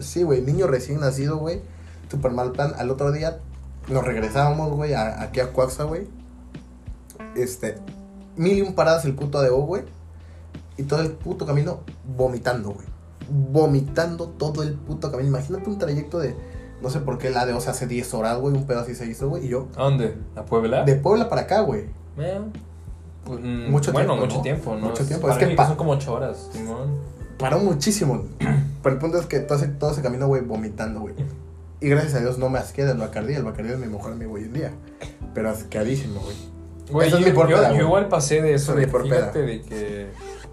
Sí, 0.00 0.22
güey, 0.22 0.42
niño 0.42 0.66
recién 0.66 1.00
nacido, 1.00 1.38
güey. 1.38 1.62
Super 2.10 2.32
mal 2.32 2.52
plan. 2.52 2.74
Al 2.76 2.90
otro 2.90 3.12
día 3.12 3.38
nos 3.88 4.04
regresábamos, 4.04 4.72
güey, 4.72 4.92
aquí 4.94 5.40
a 5.40 5.52
Cuaxa, 5.52 5.84
güey. 5.84 6.06
Este. 7.34 7.76
Mil 8.36 8.58
y 8.58 8.62
un 8.62 8.74
paradas 8.74 9.04
el 9.06 9.14
puto 9.14 9.38
ADO, 9.38 9.56
güey. 9.62 9.84
Y 10.76 10.82
todo 10.82 11.00
el 11.00 11.12
puto 11.12 11.46
camino 11.46 11.80
vomitando, 12.04 12.70
güey. 12.70 12.93
Vomitando 13.30 14.28
todo 14.28 14.62
el 14.62 14.74
puto 14.74 15.10
camino. 15.10 15.28
Imagínate 15.28 15.68
un 15.68 15.78
trayecto 15.78 16.18
de. 16.18 16.34
No 16.82 16.90
sé 16.90 17.00
por 17.00 17.18
qué 17.18 17.28
el 17.28 17.36
ADO 17.36 17.60
se 17.60 17.70
hace 17.70 17.86
10 17.86 18.12
horas, 18.14 18.38
güey. 18.38 18.54
Un 18.54 18.66
pedo 18.66 18.80
así 18.80 18.94
se 18.94 19.06
hizo, 19.06 19.28
güey. 19.28 19.46
Y 19.46 19.48
yo. 19.48 19.68
¿A 19.76 19.84
dónde? 19.84 20.16
¿A 20.36 20.44
Puebla? 20.44 20.84
De 20.84 20.96
Puebla 20.96 21.28
para 21.28 21.42
acá, 21.42 21.60
güey. 21.60 21.84
Eh, 22.18 22.40
pues, 23.24 23.40
mm, 23.40 23.70
Mucho 23.70 23.92
bueno, 23.92 24.08
tiempo, 24.14 24.24
mucho 24.26 24.36
¿no? 24.36 24.42
tiempo, 24.42 24.74
¿no? 24.76 24.86
Mucho 24.88 25.04
tiempo, 25.06 25.22
Para 25.26 25.32
es 25.34 25.38
que 25.38 25.44
México 25.46 25.62
pa- 25.62 25.68
son 25.68 25.76
como 25.76 25.92
ocho 25.92 26.12
horas, 26.12 26.48
Simón. 26.52 26.98
Paró 27.38 27.58
muchísimo. 27.58 28.24
Pero 28.82 28.94
el 28.94 29.00
punto 29.00 29.18
es 29.18 29.26
que 29.26 29.40
todo 29.40 29.56
ese, 29.58 29.68
todo 29.68 29.92
ese 29.92 30.02
camino, 30.02 30.26
güey, 30.26 30.42
vomitando, 30.42 31.00
güey. 31.00 31.14
Y 31.80 31.88
gracias 31.88 32.14
a 32.14 32.20
Dios 32.20 32.38
no 32.38 32.48
me 32.50 32.58
asqué 32.58 32.84
del 32.84 32.98
Bacardí. 32.98 33.34
El 33.34 33.44
Bacardí 33.44 33.70
es 33.72 33.78
mi 33.78 33.86
mejor 33.86 34.12
amigo 34.12 34.34
hoy 34.34 34.42
en 34.44 34.52
día. 34.52 34.72
Pero 35.32 35.50
asqueadísimo, 35.50 36.20
güey. 36.20 36.36
Güey, 36.90 37.08
es 37.08 37.14
yo, 37.14 37.20
mi 37.72 37.78
igual 37.78 38.08
pasé 38.08 38.42
de 38.42 38.54
eso. 38.54 38.78
Es 38.78 38.92
de- 38.92 38.98
fíjate 39.00 39.42
de 39.42 39.62
que 39.62 40.06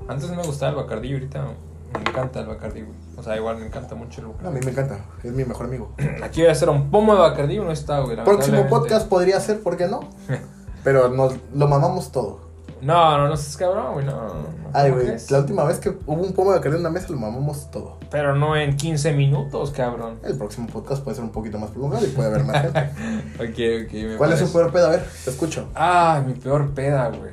antes 0.08 0.30
no 0.30 0.36
me 0.38 0.44
gustaba 0.44 0.72
el 0.72 0.78
Bacardí 0.78 1.13
ahorita 1.13 1.46
Me 1.93 2.00
encanta 2.10 2.39
el 2.39 2.48
Bacardi, 2.48 2.81
güey. 2.81 2.95
O 3.17 3.24
sea, 3.24 3.36
igual 3.36 3.57
me 3.57 3.65
encanta 3.65 3.95
mucho 3.95 4.21
el 4.21 4.27
A 4.27 4.29
Bacardi. 4.31 4.60
mí 4.60 4.65
me 4.65 4.71
encanta, 4.71 5.00
es 5.24 5.31
mi 5.31 5.43
mejor 5.45 5.65
amigo. 5.67 5.93
Aquí 6.24 6.41
voy 6.41 6.50
a 6.50 6.53
hacer 6.53 6.69
un 6.69 6.89
pomo 6.89 7.13
de 7.13 7.19
Bacardi, 7.21 7.57
no 7.60 7.71
está, 7.71 8.00
güey. 8.00 8.17
Próximo 8.24 8.67
podcast 8.67 9.07
podría 9.07 9.39
ser, 9.39 9.62
¿por 9.62 9.77
qué 9.77 9.88
no? 9.88 10.01
Pero 10.83 11.10
nos 11.10 11.36
lo 11.53 11.67
mamamos 11.67 12.12
todo. 12.12 12.51
No, 12.81 13.15
no, 13.15 13.27
no 13.27 13.38
seas 13.38 13.57
cabrón, 13.57 13.93
güey, 13.93 14.05
no. 14.07 14.13
no, 14.13 14.27
no, 14.33 14.45
Ay, 14.74 14.89
¿cómo 14.89 15.03
güey, 15.03 15.17
la 15.29 15.38
última 15.38 15.63
vez 15.65 15.77
que 15.77 15.89
hubo 15.89 16.24
un 16.24 16.33
pomo 16.33 16.51
de 16.51 16.57
Bacardi 16.57 16.77
en 16.77 16.81
una 16.81 16.89
mesa 16.89 17.10
lo 17.10 17.17
mamamos 17.19 17.69
todo. 17.69 17.98
Pero 18.10 18.36
no 18.36 18.55
en 18.55 18.75
15 18.75 19.13
minutos, 19.13 19.69
cabrón. 19.69 20.17
El 20.24 20.36
próximo 20.36 20.65
podcast 20.67 21.03
puede 21.03 21.15
ser 21.15 21.24
un 21.24 21.31
poquito 21.31 21.60
más 21.60 21.69
prolongado 21.69 22.03
y 22.07 22.10
puede 22.10 22.29
haber 22.29 22.43
más 22.43 22.62
gente. 22.63 22.79
Ok, 23.36 23.86
ok, 23.86 23.93
me 23.93 24.17
¿Cuál 24.17 24.33
es 24.33 24.39
su 24.39 24.51
peor 24.51 24.71
pedo? 24.71 24.88
A 24.88 24.91
ver, 24.91 25.05
te 25.24 25.29
escucho. 25.29 25.67
Ah, 25.75 26.24
mi 26.25 26.33
peor 26.33 26.71
peda, 26.71 27.10
güey. 27.10 27.31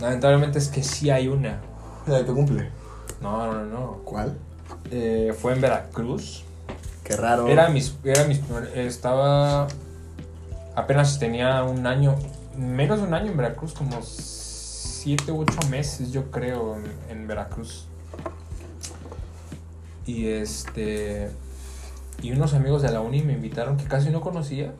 Lamentablemente 0.00 0.58
es 0.58 0.68
que 0.68 0.82
sí 0.82 1.10
hay 1.10 1.28
una. 1.28 1.60
La 2.06 2.18
de 2.18 2.24
tu 2.24 2.34
cumple. 2.34 2.70
No, 3.20 3.52
no, 3.52 3.64
no. 3.64 4.00
¿Cuál? 4.04 4.36
Eh, 4.90 5.34
fue 5.38 5.52
en 5.54 5.60
Veracruz. 5.60 6.44
Qué 7.04 7.16
raro. 7.16 7.48
Era 7.48 7.68
mis, 7.68 7.96
era 8.04 8.24
mis 8.24 8.40
estaba 8.74 9.66
apenas 10.74 11.18
tenía 11.18 11.64
un 11.64 11.86
año, 11.86 12.14
menos 12.56 13.00
de 13.00 13.06
un 13.06 13.14
año 13.14 13.30
en 13.30 13.36
Veracruz, 13.36 13.72
como 13.72 14.00
7 14.02 15.32
u 15.32 15.40
8 15.40 15.68
meses 15.70 16.12
yo 16.12 16.30
creo 16.30 16.76
en, 16.76 16.84
en 17.10 17.26
Veracruz. 17.26 17.86
Y 20.06 20.28
este 20.28 21.30
y 22.22 22.32
unos 22.32 22.54
amigos 22.54 22.82
de 22.82 22.90
la 22.90 23.00
uni 23.00 23.22
me 23.22 23.32
invitaron 23.32 23.76
que 23.76 23.84
casi 23.84 24.10
no 24.10 24.20
conocía. 24.20 24.72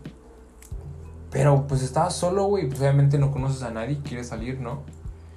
Pero 1.30 1.66
pues 1.66 1.82
estaba 1.82 2.10
solo, 2.10 2.44
güey, 2.44 2.68
pues 2.68 2.80
obviamente 2.80 3.18
no 3.18 3.30
conoces 3.30 3.62
a 3.62 3.70
nadie, 3.70 4.00
quieres 4.02 4.28
salir, 4.28 4.60
¿no? 4.60 4.82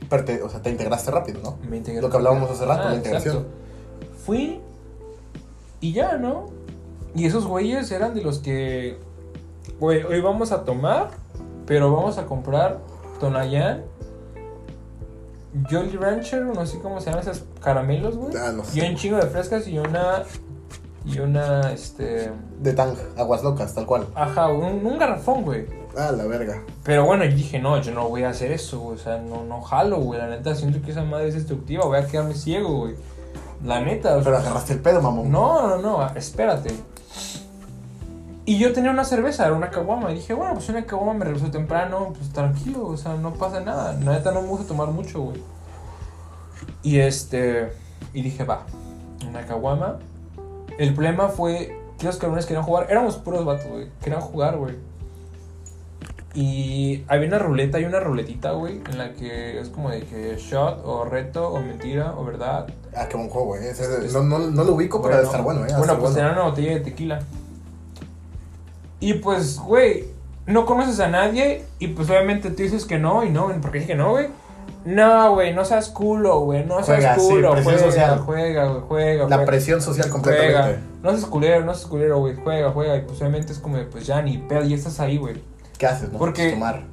Pero 0.09 0.25
te- 0.25 0.41
o 0.41 0.49
sea, 0.49 0.61
te 0.61 0.69
integraste 0.69 1.11
rápido, 1.11 1.39
¿no? 1.43 1.57
Me 1.69 1.77
integré. 1.77 2.01
Lo 2.01 2.09
que 2.09 2.17
hablábamos 2.17 2.49
hace 2.51 2.65
rato, 2.65 2.83
Ah, 2.85 2.89
la 2.91 2.95
integración. 2.97 3.37
exacto. 3.37 3.55
Fui 4.25 4.59
y 5.79 5.93
ya, 5.93 6.17
¿no? 6.17 6.47
Y 7.15 7.25
esos 7.25 7.45
güeyes 7.45 7.89
eran 7.91 8.13
de 8.13 8.21
los 8.21 8.39
que, 8.39 8.97
güey, 9.79 10.03
hoy 10.03 10.21
vamos 10.21 10.51
a 10.51 10.63
tomar, 10.63 11.09
pero 11.65 11.93
vamos 11.93 12.17
a 12.17 12.25
comprar 12.25 12.79
Tonayán, 13.19 13.83
Jolly 15.69 15.97
Rancher, 15.97 16.43
no 16.43 16.65
sé 16.65 16.79
cómo 16.79 16.99
se 17.01 17.07
llaman 17.07 17.21
esas 17.23 17.43
caramelos, 17.61 18.15
güey. 18.17 18.33
Ah, 18.37 18.51
no 18.55 18.63
Y 18.73 18.81
un 18.81 18.95
chingo 18.95 19.17
de 19.17 19.23
frescas 19.27 19.67
y 19.67 19.77
una, 19.77 20.23
y 21.05 21.19
una, 21.19 21.71
este, 21.71 22.31
De 22.59 22.73
Tang, 22.73 22.95
aguas 23.17 23.43
locas, 23.43 23.73
tal 23.73 23.85
cual. 23.85 24.07
ajá, 24.15 24.49
un, 24.49 24.85
un 24.85 24.97
garrafón, 24.97 25.43
güey. 25.43 25.65
Ah, 25.97 26.11
la 26.11 26.25
verga. 26.25 26.63
Pero 26.83 27.05
bueno, 27.05 27.25
yo 27.25 27.35
dije, 27.35 27.59
no, 27.59 27.81
yo 27.81 27.91
no 27.91 28.07
voy 28.07 28.23
a 28.23 28.29
hacer 28.29 28.51
eso, 28.51 28.79
güey. 28.79 28.95
O 28.95 28.99
sea, 28.99 29.17
no, 29.17 29.43
no 29.43 29.61
jalo, 29.61 29.97
güey. 29.97 30.19
La 30.19 30.27
neta, 30.27 30.55
siento 30.55 30.81
que 30.81 30.91
esa 30.91 31.03
madre 31.03 31.27
es 31.27 31.33
destructiva. 31.33 31.85
Voy 31.85 31.97
a 31.97 32.07
quedarme 32.07 32.33
ciego, 32.33 32.77
güey. 32.79 32.95
La 33.65 33.81
neta, 33.81 34.15
o 34.17 34.23
Pero 34.23 34.37
agarraste 34.37 34.73
el 34.73 34.79
pedo, 34.79 35.01
mamón. 35.01 35.29
No, 35.29 35.67
no, 35.67 35.77
no, 35.81 36.07
espérate. 36.15 36.73
Y 38.45 38.57
yo 38.57 38.73
tenía 38.73 38.91
una 38.91 39.03
cerveza, 39.03 39.45
era 39.45 39.53
una 39.53 39.69
caguama. 39.69 40.11
Y 40.11 40.15
dije, 40.15 40.33
bueno, 40.33 40.53
pues 40.53 40.69
una 40.69 40.85
caguama 40.85 41.13
me 41.13 41.25
regresó 41.25 41.51
temprano, 41.51 42.13
pues 42.17 42.31
tranquilo, 42.31 42.87
o 42.87 42.97
sea, 42.97 43.15
no 43.15 43.33
pasa 43.33 43.59
nada. 43.59 43.93
La 44.03 44.13
neta 44.13 44.31
no 44.31 44.41
me 44.41 44.47
gusta 44.47 44.67
tomar 44.67 44.87
mucho, 44.89 45.21
güey. 45.21 45.43
Y 46.83 46.99
este. 46.99 47.73
Y 48.13 48.21
dije, 48.21 48.43
va, 48.43 48.65
una 49.27 49.45
caguama. 49.45 49.99
El 50.77 50.93
problema 50.93 51.29
fue 51.29 51.77
que 51.99 52.05
los 52.05 52.17
cabrones 52.17 52.45
querían 52.45 52.63
jugar. 52.63 52.87
Éramos 52.89 53.17
puros 53.17 53.45
vatos, 53.45 53.67
güey. 53.67 53.87
Querían 54.01 54.21
jugar, 54.21 54.57
güey. 54.57 54.75
Y 56.33 57.03
había 57.09 57.27
una 57.27 57.39
ruleta, 57.39 57.77
hay 57.77 57.83
una 57.83 57.99
ruletita, 57.99 58.51
güey, 58.51 58.81
en 58.89 58.97
la 58.97 59.13
que 59.13 59.59
es 59.59 59.67
como 59.67 59.89
de 59.89 60.01
que 60.03 60.37
shot, 60.37 60.81
o 60.85 61.03
reto, 61.03 61.49
o 61.49 61.59
mentira, 61.59 62.13
o 62.17 62.23
verdad. 62.23 62.67
Ah, 62.95 63.07
qué 63.09 63.17
buen 63.17 63.29
juego, 63.29 63.55
Es- 63.57 64.13
no, 64.13 64.23
no, 64.23 64.39
no 64.39 64.63
lo 64.63 64.73
ubico, 64.75 65.01
pero 65.01 65.15
debe 65.15 65.25
estar 65.25 65.41
bueno, 65.43 65.65
eh. 65.65 65.69
Bueno, 65.77 65.85
pues 65.99 65.99
bueno. 65.99 66.15
tenían 66.15 66.31
una 66.33 66.43
botella 66.43 66.73
de 66.75 66.79
tequila. 66.79 67.19
Y 69.01 69.15
pues, 69.15 69.59
güey, 69.59 70.05
no 70.45 70.65
conoces 70.65 70.99
a 71.01 71.07
nadie 71.07 71.65
y 71.79 71.87
pues 71.89 72.09
obviamente 72.09 72.49
tú 72.49 72.63
dices 72.63 72.85
que 72.85 72.97
no 72.97 73.23
y 73.25 73.29
no, 73.29 73.47
¿por 73.59 73.71
qué 73.71 73.79
dije 73.79 73.91
que 73.91 73.97
no, 73.97 74.11
güey? 74.11 74.27
No, 74.83 75.33
güey, 75.35 75.53
no 75.53 75.63
seas 75.63 75.89
culo, 75.89 76.39
güey, 76.39 76.65
no 76.65 76.81
seas 76.83 76.97
Juega, 76.97 77.15
sí, 77.15 77.21
culo, 77.21 77.51
presión 77.51 77.73
juega, 77.75 77.91
social. 77.91 78.19
juega, 78.19 78.65
güey, 78.67 78.81
juega, 78.87 79.21
La 79.23 79.35
juega, 79.35 79.45
presión 79.45 79.81
social 79.81 80.09
juega. 80.09 80.13
completamente. 80.13 80.79
No 81.03 81.09
seas 81.11 81.25
culero, 81.25 81.65
no 81.65 81.73
seas 81.75 81.87
culero, 81.87 82.19
güey, 82.19 82.35
juega, 82.35 82.71
juega. 82.71 82.95
Y 82.97 83.01
pues 83.01 83.19
obviamente 83.19 83.51
es 83.53 83.59
como, 83.59 83.77
de, 83.77 83.83
pues 83.85 84.07
ya 84.07 84.21
ni 84.21 84.37
pedo, 84.39 84.63
y 84.63 84.73
estás 84.73 84.99
ahí, 84.99 85.17
güey. 85.17 85.35
¿Qué 85.77 85.85
haces, 85.87 86.11
no? 86.11 86.17
Porque- 86.17 86.43
Pues 86.43 86.53
tomar. 86.53 86.83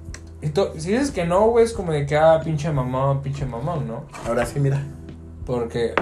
Si 0.79 0.93
dices 0.93 1.11
que 1.11 1.25
no, 1.25 1.49
güey, 1.49 1.65
es 1.65 1.73
como 1.73 1.93
de 1.93 2.05
que, 2.07 2.17
ah, 2.17 2.41
pinche 2.45 2.71
mamá, 2.71 3.21
pinche 3.23 3.45
mamá, 3.47 3.77
¿no? 3.77 4.05
Ahora 4.27 4.45
sí, 4.47 4.61
mira. 4.61 4.81
Porque 5.47 5.95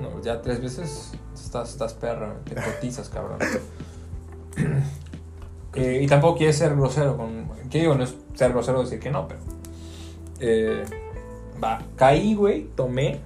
no, 0.00 0.22
ya 0.22 0.40
tres 0.40 0.62
veces 0.62 1.12
estás, 1.34 1.70
estás 1.70 1.92
perro, 1.94 2.34
te 2.44 2.54
cotizas, 2.54 3.08
cabrón. 3.08 3.38
Eh, 5.74 6.00
y 6.02 6.06
tampoco 6.06 6.38
quieres 6.38 6.56
ser 6.56 6.74
grosero 6.74 7.18
con. 7.18 7.50
¿Qué 7.70 7.80
digo? 7.80 7.94
No 7.94 8.04
es 8.04 8.14
ser 8.34 8.50
grosero 8.52 8.80
decir 8.82 8.98
que 8.98 9.10
no, 9.10 9.28
pero. 9.28 9.40
eh, 10.40 10.84
va, 11.62 11.82
caí, 11.96 12.34
güey, 12.34 12.68
tomé 12.74 13.20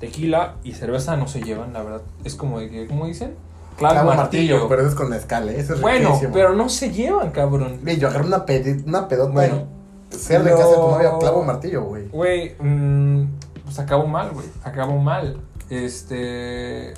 tequila 0.00 0.56
y 0.64 0.72
cerveza 0.72 1.16
no 1.16 1.28
se 1.28 1.42
llevan, 1.42 1.72
la 1.72 1.82
verdad. 1.82 2.02
Es 2.24 2.34
como 2.34 2.58
de 2.60 2.68
que, 2.70 2.86
¿cómo 2.86 3.06
dicen? 3.06 3.34
Clavo, 3.76 3.94
Clavo 3.94 4.14
martillo. 4.14 4.68
pero 4.68 4.82
eso 4.82 4.90
es 4.90 4.94
con 4.96 5.08
mezcal, 5.10 5.48
eh. 5.48 5.58
Eso 5.58 5.74
es 5.74 5.80
bueno, 5.80 6.08
riquísimo. 6.08 6.32
pero 6.34 6.54
no 6.54 6.68
se 6.68 6.90
llevan, 6.90 7.30
cabrón. 7.30 7.78
Güey, 7.82 7.98
yo 7.98 8.08
agarré 8.08 8.26
una, 8.26 8.44
pedi- 8.44 8.84
una 8.86 9.08
pedota 9.08 9.32
Bueno, 9.32 9.64
y 10.12 10.14
ser 10.16 10.42
de 10.42 10.50
casa 10.50 10.66
de 10.68 10.74
tu 10.74 10.80
novia, 10.90 11.12
clavo 11.18 11.42
martillo, 11.42 11.84
güey. 11.84 12.08
Güey, 12.08 12.54
mm, 12.60 13.24
pues 13.64 13.78
acabó 13.78 14.06
mal, 14.06 14.30
güey. 14.32 14.46
Acabó 14.64 14.98
mal. 14.98 15.40
Este. 15.70 16.92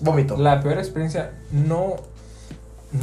Vómito. 0.00 0.36
La 0.38 0.62
peor 0.62 0.78
experiencia, 0.78 1.32
no, 1.52 1.96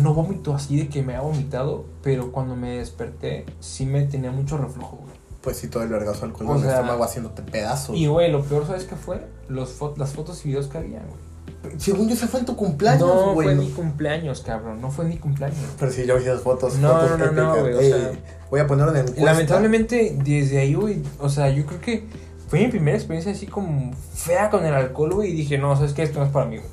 no 0.02 0.14
vomito 0.16 0.56
así 0.56 0.78
de 0.80 0.88
que 0.90 1.04
me 1.04 1.16
ha 1.16 1.22
vomitado, 1.22 1.86
pero 2.02 2.32
cuando 2.32 2.56
me 2.56 2.78
desperté 2.80 3.46
sí 3.60 3.86
me 3.86 4.04
tenía 4.06 4.32
mucho 4.32 4.58
reflujo, 4.58 4.98
güey. 5.04 5.17
Pues 5.48 5.56
sí, 5.60 5.70
todo 5.70 5.82
el 5.84 5.88
vergazo 5.88 6.26
al 6.26 6.32
alcohol 6.32 6.58
O 6.58 6.60
sea, 6.60 6.72
estómago 6.74 7.06
haciéndote 7.06 7.42
pedazos. 7.42 7.96
Y 7.96 8.06
güey, 8.08 8.30
lo 8.30 8.44
peor, 8.44 8.68
¿sabes 8.68 8.84
qué 8.84 8.98
fue? 8.98 9.26
Los 9.48 9.80
fo- 9.80 9.96
las 9.96 10.12
fotos 10.12 10.44
y 10.46 10.50
videos 10.50 10.68
que 10.68 10.78
había, 10.78 11.00
güey. 11.00 11.80
Según 11.80 12.10
yo, 12.10 12.18
se 12.18 12.28
fue 12.28 12.42
en 12.42 12.46
tu 12.46 12.58
cumpleaños, 12.58 13.08
No 13.08 13.34
güey. 13.34 13.48
fue 13.48 13.56
ni 13.56 13.70
cumpleaños, 13.72 14.42
cabrón, 14.42 14.82
no 14.82 14.92
fue 14.92 15.06
ni 15.06 15.16
cumpleaños. 15.16 15.58
Pero 15.80 15.90
sí, 15.90 16.06
yo 16.06 16.18
vi 16.18 16.24
esas 16.24 16.42
fotos. 16.42 16.76
No, 16.80 16.90
fotos 17.00 17.18
no, 17.18 17.32
no, 17.32 17.32
no, 17.56 17.62
güey, 17.62 17.74
o 17.76 17.80
Ey, 17.80 17.92
sea- 17.92 18.12
voy 18.52 18.60
a 18.60 18.68
poner 18.68 18.90
una 18.90 19.00
encuesta. 19.00 19.24
Lamentablemente, 19.24 20.18
desde 20.22 20.60
ahí, 20.60 20.74
güey, 20.74 21.02
o 21.20 21.30
sea, 21.30 21.50
yo 21.50 21.66
creo 21.66 21.80
que 21.80 22.08
fue 22.50 22.60
mi 22.60 22.68
primera 22.68 22.98
experiencia 22.98 23.32
así 23.32 23.48
como 23.48 23.94
fea 24.16 24.50
con 24.50 24.66
el 24.66 24.74
alcohol, 24.74 25.14
güey, 25.14 25.32
y 25.32 25.34
dije, 25.34 25.58
no, 25.58 25.74
¿sabes 25.78 25.94
qué? 25.94 26.04
Esto 26.04 26.20
no 26.20 26.26
es 26.26 26.32
para 26.34 26.46
mí, 26.46 26.58
güey. 26.58 26.70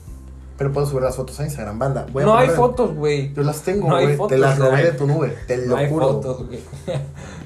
Pero 0.58 0.72
puedo 0.72 0.84
subir 0.86 1.02
las 1.04 1.14
fotos 1.14 1.38
a 1.38 1.44
Instagram, 1.44 1.78
banda. 1.78 2.06
Voy 2.12 2.22
a 2.24 2.26
No 2.26 2.36
hay 2.36 2.48
fotos, 2.48 2.92
güey. 2.94 3.32
Yo 3.34 3.42
las 3.44 3.62
tengo, 3.62 3.88
No 3.88 3.96
hay 3.96 4.04
güey. 4.06 4.16
fotos, 4.16 4.30
te 4.32 4.38
las 4.38 4.58
no 4.58 4.64
robé 4.66 4.76
hay- 4.78 4.84
de 4.84 4.92
tu 4.92 5.06
nube. 5.06 5.36
Te 5.46 5.56
lo 5.58 5.66
No 5.66 5.76
hay 5.76 5.88
juro. 5.88 6.06
fotos, 6.12 6.46
güey. 6.48 6.60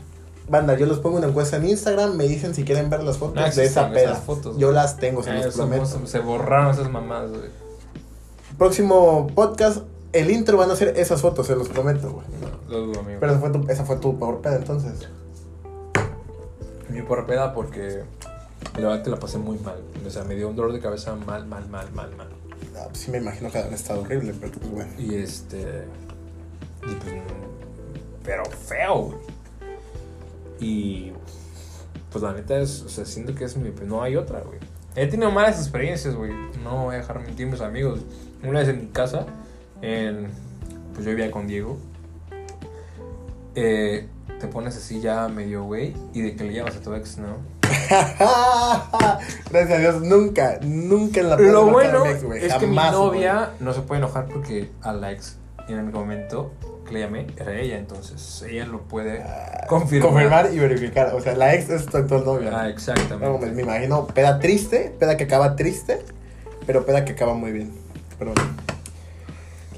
Banda, 0.48 0.76
yo 0.76 0.86
les 0.86 0.98
pongo 0.98 1.18
una 1.18 1.26
encuesta 1.26 1.56
en 1.58 1.68
Instagram. 1.68 2.16
Me 2.16 2.24
dicen 2.26 2.54
si 2.54 2.64
quieren 2.64 2.88
ver 2.90 3.02
las 3.02 3.18
fotos 3.18 3.36
No 3.36 3.50
de 3.54 3.64
esa 3.64 3.90
peda. 3.90 4.14
fotos, 4.16 4.56
yo 4.58 4.72
las 4.72 4.96
tengo, 4.96 5.22
se 5.22 5.30
Eh, 5.30 5.44
los 5.44 5.54
somos- 5.54 5.88
prometo. 5.90 6.06
se 6.06 6.18
borraron 6.20 6.70
esas 6.72 6.90
mamadas, 6.90 7.30
güey. 7.30 7.50
Próximo 8.56 9.26
podcast, 9.34 9.82
el 10.12 10.30
intro 10.30 10.56
van 10.56 10.70
a 10.70 10.76
ser 10.76 10.96
esas 10.98 11.20
fotos, 11.20 11.46
se 11.46 11.54
los 11.54 11.68
prometo, 11.68 12.10
güey. 12.12 12.26
No, 12.40 12.72
lo 12.72 12.86
dudo, 12.86 13.00
amigo. 13.00 13.20
Pero 13.20 13.32
esa 13.32 13.40
fue 13.40 13.50
tu, 13.50 13.70
esa 13.70 13.84
fue 13.84 13.96
tu 13.96 14.18
peor 14.18 14.40
peda 14.40 14.56
entonces. 14.56 14.92
Mi 16.88 17.02
por 17.02 17.26
peda 17.26 17.52
porque 17.52 18.02
la 18.78 18.88
verdad 18.88 19.02
que 19.04 19.10
la 19.10 19.18
pasé 19.18 19.36
muy 19.38 19.58
mal. 19.58 19.76
O 20.06 20.10
sea, 20.10 20.24
me 20.24 20.34
dio 20.34 20.48
un 20.48 20.56
dolor 20.56 20.72
de 20.72 20.80
cabeza 20.80 21.14
mal, 21.14 21.46
mal, 21.46 21.68
mal, 21.68 21.90
mal, 21.92 22.16
mal. 22.16 22.28
Ah, 22.76 22.86
pues 22.88 23.00
sí 23.02 23.10
me 23.10 23.18
imagino 23.18 23.50
que 23.50 23.58
han 23.58 23.72
estado 23.74 24.00
horrible, 24.00 24.34
pero 24.40 24.52
pues 24.52 24.70
bueno. 24.70 24.90
Y 24.98 25.16
este. 25.16 25.84
Y 26.82 26.94
pues. 26.94 27.14
Pero 28.24 28.44
feo, 28.46 29.02
güey. 29.02 29.18
Y. 30.60 31.12
Pues 32.10 32.22
la 32.22 32.32
neta 32.32 32.58
es. 32.58 32.82
O 32.82 32.88
sea, 32.88 33.04
siento 33.04 33.34
que 33.34 33.44
es 33.44 33.56
mi. 33.56 33.70
No 33.84 34.02
hay 34.02 34.16
otra, 34.16 34.40
güey. 34.40 34.58
He 34.96 35.06
tenido 35.06 35.30
malas 35.30 35.58
experiencias, 35.58 36.14
güey. 36.14 36.32
No 36.62 36.84
voy 36.84 36.96
a 36.96 36.98
dejar 36.98 37.20
mentir 37.20 37.46
mis 37.46 37.60
amigos. 37.60 38.00
Una 38.42 38.60
vez 38.60 38.68
en 38.68 38.80
mi 38.80 38.86
casa, 38.88 39.26
en. 39.82 40.28
Pues 40.94 41.04
yo 41.04 41.10
vivía 41.10 41.30
con 41.30 41.46
Diego. 41.46 41.78
Eh, 43.54 44.08
te 44.40 44.46
pones 44.46 44.76
así 44.76 45.00
ya 45.00 45.28
medio, 45.28 45.64
güey. 45.64 45.94
Y 46.12 46.22
de 46.22 46.36
que 46.36 46.44
le 46.44 46.54
llamas 46.54 46.76
a 46.76 46.80
tu 46.80 46.94
ex, 46.94 47.18
¿no? 47.18 47.36
Gracias 49.50 49.70
a 49.70 49.78
Dios, 49.78 50.02
nunca, 50.02 50.58
nunca 50.62 51.20
en 51.20 51.28
la 51.28 51.36
Lo 51.36 51.66
marcar 51.66 51.96
a 51.96 51.98
bueno 51.98 52.28
mi 52.28 52.36
ex, 52.36 52.44
es 52.44 52.54
que 52.54 52.66
mi 52.66 52.76
novia 52.76 53.50
no 53.60 53.72
se 53.74 53.82
puede 53.82 53.98
enojar 53.98 54.26
porque 54.26 54.70
a 54.82 54.92
la 54.92 55.12
ex 55.12 55.36
en 55.72 55.78
el 55.80 55.92
momento 55.92 56.52
llamé 56.90 57.26
era 57.36 57.54
ella, 57.60 57.76
entonces 57.76 58.42
ella 58.48 58.64
lo 58.66 58.80
puede. 58.82 59.22
Ah, 59.22 59.66
confirmar. 59.68 60.08
Confirmar 60.10 60.50
y 60.54 60.58
verificar. 60.58 61.14
O 61.14 61.20
sea, 61.20 61.36
la 61.36 61.54
ex 61.54 61.68
es 61.68 61.86
tu 61.86 61.98
actual 61.98 62.24
novia. 62.24 62.50
Ah, 62.52 62.62
No, 62.62 62.68
exactamente. 62.68 63.46
me, 63.46 63.52
me 63.52 63.62
imagino 63.62 64.06
peda 64.06 64.38
triste, 64.38 64.94
peda 64.98 65.16
que 65.18 65.24
acaba 65.24 65.54
triste, 65.54 66.02
pero 66.66 66.86
peda 66.86 67.04
que 67.04 67.12
acaba 67.12 67.34
muy 67.34 67.52
bien. 67.52 67.72
Pero. 68.18 68.32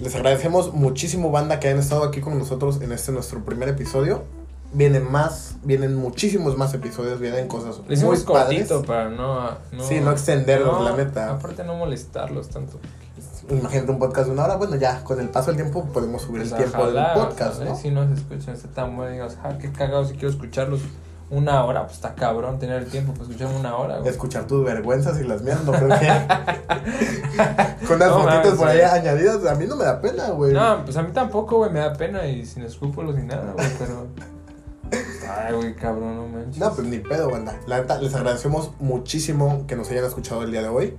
Les 0.01 0.15
agradecemos 0.15 0.73
muchísimo, 0.73 1.31
banda, 1.31 1.61
que 1.61 1.69
hayan 1.69 1.81
estado 1.81 2.05
aquí 2.05 2.21
con 2.21 2.39
nosotros 2.39 2.81
en 2.81 2.91
este 2.93 3.13
nuestro 3.13 3.45
primer 3.45 3.69
episodio. 3.69 4.23
Vienen 4.73 5.11
más, 5.11 5.57
vienen 5.65 5.97
muchísimos 5.97 6.57
más 6.57 6.73
episodios, 6.75 7.19
vienen 7.19 7.49
cosas 7.49 7.79
Lo 7.89 7.97
muy 8.07 8.17
padres. 8.19 8.25
cortito 8.69 8.83
para 8.83 9.09
no, 9.09 9.51
no. 9.73 9.83
Sí, 9.83 10.01
no 10.01 10.13
extenderlos, 10.13 10.79
no, 10.79 10.85
la 10.89 10.97
neta. 10.97 11.31
Aparte, 11.33 11.65
no 11.65 11.75
molestarlos 11.75 12.49
tanto. 12.51 12.79
Imagínate 13.51 13.91
un 13.91 13.99
podcast 13.99 14.27
de 14.29 14.33
una 14.33 14.45
hora, 14.45 14.57
bueno, 14.57 14.77
ya 14.77 15.03
con 15.03 15.21
el 15.21 15.29
paso 15.29 15.49
del 15.51 15.57
tiempo 15.57 15.85
podemos 15.87 16.23
subir 16.23 16.43
Pues, 16.43 16.53
el 16.53 16.59
tiempo 16.59 16.87
del 16.91 17.05
podcast, 17.15 17.57
ojalá, 17.57 17.71
¿no? 17.71 17.77
Si 17.77 17.91
no 17.91 18.07
se 18.07 18.15
escuchan, 18.15 18.55
está 18.55 18.69
tan 18.69 18.97
bueno. 18.97 19.13
Digas, 19.13 19.39
ah, 19.43 19.57
qué 19.61 19.71
cagado, 19.73 20.05
si 20.05 20.13
quiero 20.15 20.31
escucharlos 20.31 20.81
una 21.31 21.65
hora, 21.65 21.83
pues 21.85 21.95
está 21.95 22.15
cabrón 22.15 22.59
tener 22.59 22.83
el 22.83 22.91
tiempo 22.91 23.13
para 23.13 23.25
escuchar 23.25 23.49
una 23.55 23.77
hora, 23.77 23.99
güey. 23.99 24.09
Escuchar 24.09 24.47
tus 24.47 24.65
vergüenzas 24.65 25.21
y 25.21 25.25
las 25.25 25.43
mías, 25.43 25.63
no 25.65 25.73
creo 25.73 25.89
que. 25.89 26.07
con 27.87 27.97
unas 27.97 28.09
No, 28.09 28.23
fotitos 28.23 28.55
por 28.59 28.69
ahí 28.69 28.81
añadidas, 28.81 29.45
a 29.47 29.55
mí 29.55 29.67
no 29.67 29.77
me 29.77 29.85
da 29.85 30.01
pena, 30.01 30.31
güey. 30.31 30.53
No, 30.53 30.85
pues 30.85 30.97
a 30.97 31.03
mí 31.03 31.13
tampoco, 31.13 31.59
güey, 31.59 31.71
me 31.71 31.81
da 31.81 31.93
pena 31.93 32.27
y 32.27 32.45
sin 32.45 32.65
escrúpulos 32.65 33.15
ni 33.15 33.23
nada, 33.23 33.53
güey, 33.53 33.69
pero. 33.79 34.09
Ay, 35.33 35.55
güey, 35.55 35.75
cabrón, 35.77 36.17
no 36.17 36.27
manches. 36.27 36.59
No, 36.59 36.73
pues 36.75 36.87
ni 36.87 36.99
pedo, 36.99 37.31
banda. 37.31 37.61
La 37.67 37.79
neta, 37.79 37.99
les 38.01 38.13
agradecemos 38.15 38.73
muchísimo 38.81 39.65
que 39.69 39.77
nos 39.77 39.89
hayan 39.91 40.05
escuchado 40.05 40.43
el 40.43 40.51
día 40.51 40.63
de 40.63 40.69
hoy. 40.69 40.97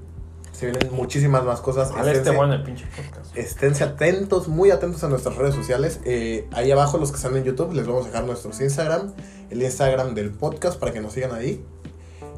Se 0.62 0.67
vienen 0.67 0.93
muchísimas 0.93 1.43
más 1.43 1.60
cosas. 1.60 1.89
Ojalá 1.89 2.12
esté 2.12 2.30
Esténse- 2.30 2.36
bueno 2.38 2.54
el 2.54 2.62
pinche 2.63 2.86
podcast. 2.95 3.36
Esténse 3.36 3.84
atentos, 3.84 4.47
muy 4.47 4.69
atentos 4.69 5.04
a 5.04 5.10
nuestras 5.10 5.36
redes 5.36 5.56
sociales. 5.56 6.00
Eh, 6.06 6.47
ahí 6.54 6.69
abajo, 6.69 7.00
los 7.00 7.10
que 7.10 7.17
están 7.17 7.36
en 7.36 7.43
YouTube, 7.43 7.74
les 7.74 7.88
vamos 7.88 8.04
a 8.06 8.10
dejar 8.10 8.26
nuestros 8.26 8.62
Instagram, 8.62 9.12
el 9.50 9.63
Instagram 9.63 10.13
del 10.13 10.30
podcast 10.30 10.80
para 10.80 10.93
que 10.93 11.02
nos 11.02 11.13
sigan 11.13 11.34
ahí. 11.34 11.65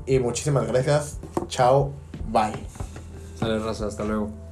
Y 0.06 0.20
muchísimas 0.20 0.66
gracias. 0.68 1.18
Chao. 1.48 1.92
Bye. 2.30 2.54
Sale 3.38 3.60
raza, 3.60 3.88
hasta 3.88 4.06
luego. 4.06 4.43